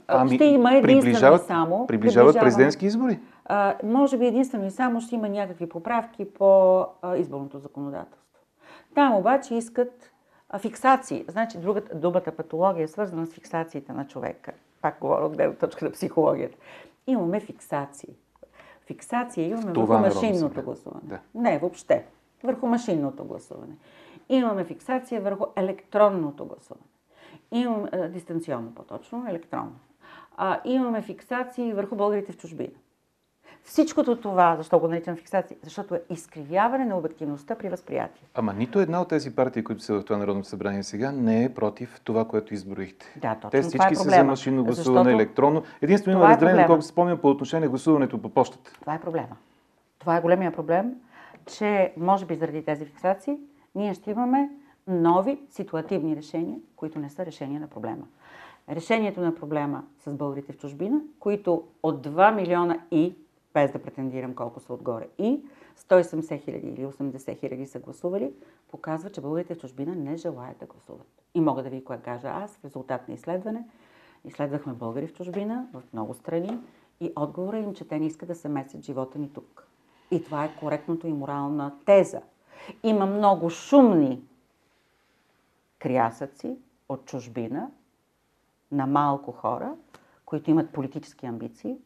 Ами, 0.08 0.36
ще 0.36 0.45
има 0.45 0.76
единствено 0.76 1.36
и 1.36 1.39
само. 1.39 1.88
Приближават 1.88 2.39
президентски 2.39 2.86
избори? 2.86 3.19
А, 3.45 3.76
може 3.84 4.17
би 4.17 4.26
единствено 4.26 4.65
и 4.65 4.71
само 4.71 5.02
ще 5.02 5.15
има 5.15 5.30
някакви 5.30 5.69
поправки 5.69 6.34
по 6.34 6.80
а, 7.02 7.17
изборното 7.17 7.60
законодателство. 7.60 8.41
Там 8.95 9.15
обаче 9.15 9.56
искат 9.56 10.12
фиксации. 10.60 11.25
Значи 11.27 11.57
другата, 11.57 11.95
думата 11.95 12.31
патология 12.38 12.83
е 12.83 12.88
свързана 12.88 13.25
с 13.25 13.33
фиксациите 13.33 13.93
на 13.93 14.07
човека. 14.07 14.51
Пак 14.81 14.99
говоря 14.99 15.25
от 15.25 15.36
гледна 15.36 15.55
точка 15.55 15.86
на 15.86 15.91
психологията. 15.91 16.57
Имаме 17.07 17.39
фиксации. 17.39 18.15
Фиксация 18.86 19.47
имаме 19.47 19.73
Това 19.73 19.97
върху 19.97 20.15
машинното 20.15 20.62
гласуване. 20.62 21.01
Да. 21.03 21.19
Не, 21.36 21.57
въобще. 21.60 22.05
Върху 22.43 22.67
машинното 22.67 23.25
гласуване. 23.25 23.75
Имаме 24.29 24.63
фиксация 24.63 25.21
върху 25.21 25.45
електронното 25.55 26.45
гласуване. 26.45 26.86
Имаме, 27.51 28.10
дистанционно 28.10 28.75
по-точно, 28.75 29.25
електронно. 29.29 29.75
А, 30.38 30.60
имаме 30.65 31.01
фиксации 31.01 31.73
върху 31.73 31.95
българите 31.95 32.31
в 32.31 32.38
чужбина. 32.38 32.73
Всичкото 33.67 34.15
това, 34.15 34.56
защо 34.56 34.80
го 34.80 34.88
наричам 34.88 35.15
фиксация? 35.15 35.58
Защото 35.63 35.95
е 35.95 36.01
изкривяване 36.10 36.86
на 36.86 36.97
обективността 36.97 37.56
при 37.56 37.69
възприятие. 37.69 38.27
Ама 38.34 38.53
нито 38.53 38.80
една 38.80 39.01
от 39.01 39.08
тези 39.08 39.36
партии, 39.36 39.63
които 39.63 39.84
са 39.84 39.93
в 39.93 40.06
това 40.06 40.17
Народно 40.17 40.43
събрание 40.43 40.84
сега, 40.84 41.12
не 41.12 41.43
е 41.43 41.53
против 41.53 42.01
това, 42.03 42.25
което 42.25 42.53
изброихте. 42.53 43.13
Да, 43.21 43.36
точно 43.36 43.49
Те 43.49 43.62
всички 43.62 43.77
това 43.77 43.88
е 43.91 43.95
са 43.95 44.10
за 44.10 44.23
машинно 44.23 44.63
гласуване, 44.63 45.03
Защото... 45.03 45.21
електронно. 45.21 45.63
Единствено 45.82 46.17
има 46.17 46.27
е 46.27 46.30
разделение, 46.34 46.65
колко 46.65 46.82
се 46.82 46.88
спомням 46.88 47.17
по 47.17 47.30
отношение 47.30 47.67
гласуването 47.67 48.21
по 48.21 48.30
почтата. 48.30 48.71
Това 48.82 48.95
е 48.95 49.01
проблема. 49.01 49.36
Това 49.99 50.17
е 50.17 50.21
големия 50.21 50.51
проблем, 50.51 50.95
че 51.45 51.93
може 51.97 52.25
би 52.25 52.36
заради 52.36 52.63
тези 52.63 52.86
фиксации 52.86 53.38
ние 53.75 53.93
ще 53.93 54.12
имаме 54.12 54.49
нови 54.88 55.39
ситуативни 55.49 56.15
решения, 56.15 56.58
които 56.75 56.99
не 56.99 57.10
са 57.10 57.25
решения 57.25 57.62
на 57.62 57.67
проблема. 57.67 58.03
Решението 58.69 59.21
на 59.21 59.36
проблема 59.36 59.84
с 59.99 60.13
българите 60.13 60.53
в 60.53 60.58
чужбина, 60.58 61.01
които 61.19 61.63
от 61.84 62.08
2 62.08 62.36
милиона 62.36 62.77
и 62.91 63.15
без 63.57 63.71
да 63.71 63.79
претендирам 63.79 64.35
колко 64.35 64.59
са 64.59 64.73
отгоре. 64.73 65.07
И 65.17 65.41
170 65.77 66.43
хиляди 66.43 66.67
или 66.67 66.85
80 66.85 67.39
хиляди 67.39 67.65
са 67.65 67.79
гласували, 67.79 68.33
показва, 68.71 69.09
че 69.09 69.21
българите 69.21 69.55
в 69.55 69.59
чужбина 69.59 69.95
не 69.95 70.17
желаят 70.17 70.57
да 70.57 70.65
гласуват. 70.65 71.07
И 71.33 71.41
мога 71.41 71.63
да 71.63 71.69
ви 71.69 71.83
кое 71.83 71.97
кажа 71.97 72.27
аз 72.27 72.57
в 72.57 72.65
резултат 72.65 73.07
на 73.07 73.13
изследване. 73.13 73.65
Изследвахме 74.25 74.73
българи 74.73 75.07
в 75.07 75.13
чужбина, 75.13 75.67
в 75.73 75.83
много 75.93 76.13
страни, 76.13 76.59
и 76.99 77.13
отговорът 77.15 77.63
им, 77.63 77.73
че 77.73 77.87
те 77.87 77.99
не 77.99 78.05
искат 78.05 78.27
да 78.27 78.35
се 78.35 78.49
месят 78.49 78.81
живота 78.81 79.19
ни 79.19 79.29
тук. 79.33 79.67
И 80.11 80.23
това 80.23 80.45
е 80.45 80.55
коректното 80.59 81.07
и 81.07 81.13
морална 81.13 81.75
теза. 81.85 82.21
Има 82.83 83.05
много 83.05 83.49
шумни 83.49 84.21
крясъци 85.79 86.57
от 86.89 87.05
чужбина 87.05 87.71
на 88.71 88.87
малко 88.87 89.31
хора, 89.31 89.75
които 90.25 90.51
имат 90.51 90.71
политически 90.71 91.25
амбиции, 91.25 91.77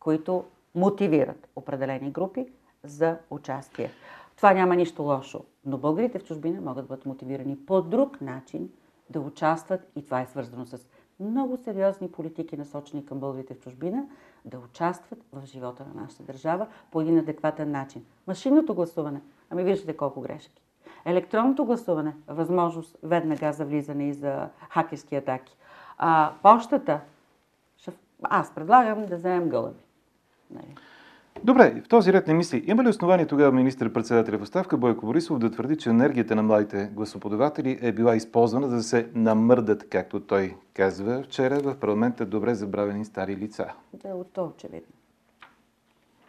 които 0.00 0.44
мотивират 0.76 1.48
определени 1.56 2.10
групи 2.10 2.46
за 2.84 3.18
участие. 3.30 3.90
Това 4.36 4.52
няма 4.52 4.76
нищо 4.76 5.02
лошо, 5.02 5.44
но 5.64 5.78
българите 5.78 6.18
в 6.18 6.24
чужбина 6.24 6.60
могат 6.60 6.84
да 6.84 6.88
бъдат 6.88 7.06
мотивирани 7.06 7.56
по 7.66 7.82
друг 7.82 8.20
начин 8.20 8.70
да 9.10 9.20
участват 9.20 9.80
и 9.96 10.04
това 10.04 10.20
е 10.20 10.26
свързано 10.26 10.66
с 10.66 10.88
много 11.20 11.56
сериозни 11.56 12.12
политики, 12.12 12.56
насочени 12.56 13.06
към 13.06 13.20
българите 13.20 13.54
в 13.54 13.60
чужбина, 13.60 14.06
да 14.44 14.58
участват 14.58 15.24
в 15.32 15.46
живота 15.46 15.84
на 15.94 16.02
нашата 16.02 16.22
държава 16.22 16.66
по 16.90 17.00
един 17.00 17.18
адекватен 17.18 17.70
начин. 17.70 18.04
Машинното 18.26 18.74
гласуване, 18.74 19.20
ами 19.50 19.64
виждате 19.64 19.96
колко 19.96 20.20
грешки. 20.20 20.62
Електронното 21.04 21.64
гласуване, 21.64 22.16
възможност 22.28 22.96
веднага 23.02 23.52
за 23.52 23.64
влизане 23.64 24.08
и 24.08 24.12
за 24.12 24.48
хакерски 24.70 25.16
атаки. 25.16 25.56
А 25.98 26.32
почтата, 26.42 27.00
аз 28.22 28.54
предлагам 28.54 29.06
да 29.06 29.16
вземем 29.16 29.48
гълъби. 29.48 29.85
Нали? 30.50 30.74
Добре, 31.44 31.82
в 31.84 31.88
този 31.88 32.12
ред 32.12 32.26
не 32.26 32.34
мисли, 32.34 32.64
има 32.66 32.84
ли 32.84 32.88
основание 32.88 33.26
тогава 33.26 33.52
министър-председателя 33.52 34.38
в 34.38 34.42
оставка 34.42 34.76
Бойко 34.76 35.06
Борисов 35.06 35.38
да 35.38 35.50
твърди, 35.50 35.76
че 35.76 35.90
енергията 35.90 36.34
на 36.36 36.42
младите 36.42 36.90
гласоподаватели 36.92 37.78
е 37.82 37.92
била 37.92 38.16
използвана 38.16 38.68
за 38.68 38.76
да 38.76 38.82
се 38.82 39.10
намърдат, 39.14 39.88
както 39.88 40.20
той 40.20 40.56
казва 40.74 41.22
вчера 41.22 41.60
в 41.60 41.76
парламента, 41.76 42.26
добре 42.26 42.54
забравени 42.54 43.04
стари 43.04 43.36
лица? 43.36 43.66
Да, 43.92 44.08
от 44.08 44.32
то 44.32 44.44
очевидно. 44.44 44.92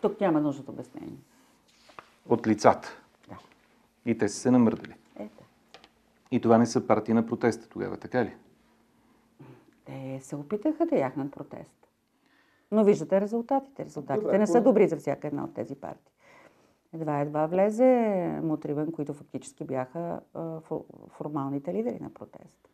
Тук 0.01 0.21
няма 0.21 0.41
нужда 0.41 0.61
от 0.61 0.69
обяснение. 0.69 1.17
От 2.29 2.47
лицата? 2.47 3.01
Да. 3.29 3.37
И 4.05 4.17
те 4.17 4.29
са 4.29 4.39
се 4.39 4.51
намърдали? 4.51 4.95
Ето. 5.19 5.43
И 6.31 6.41
това 6.41 6.57
не 6.57 6.65
са 6.65 6.87
партии 6.87 7.13
на 7.13 7.25
протеста 7.25 7.69
тогава, 7.69 7.97
така 7.97 8.23
ли? 8.23 8.33
Те 9.85 10.19
се 10.21 10.35
опитаха 10.35 10.85
да 10.85 10.95
яхнат 10.95 11.31
протест. 11.31 11.76
Но 12.71 12.83
виждате 12.83 13.21
резултатите. 13.21 13.85
Резултатите 13.85 14.23
добре, 14.23 14.37
не 14.37 14.47
са 14.47 14.61
добри 14.61 14.87
за 14.87 14.97
всяка 14.97 15.27
една 15.27 15.43
от 15.43 15.53
тези 15.53 15.75
партии. 15.75 16.13
Едва-едва 16.93 17.45
влезе 17.45 17.85
Мутривен, 18.43 18.91
които 18.91 19.13
фактически 19.13 19.63
бяха 19.63 20.19
формалните 21.09 21.73
лидери 21.73 21.99
на 22.01 22.09
протест. 22.13 22.69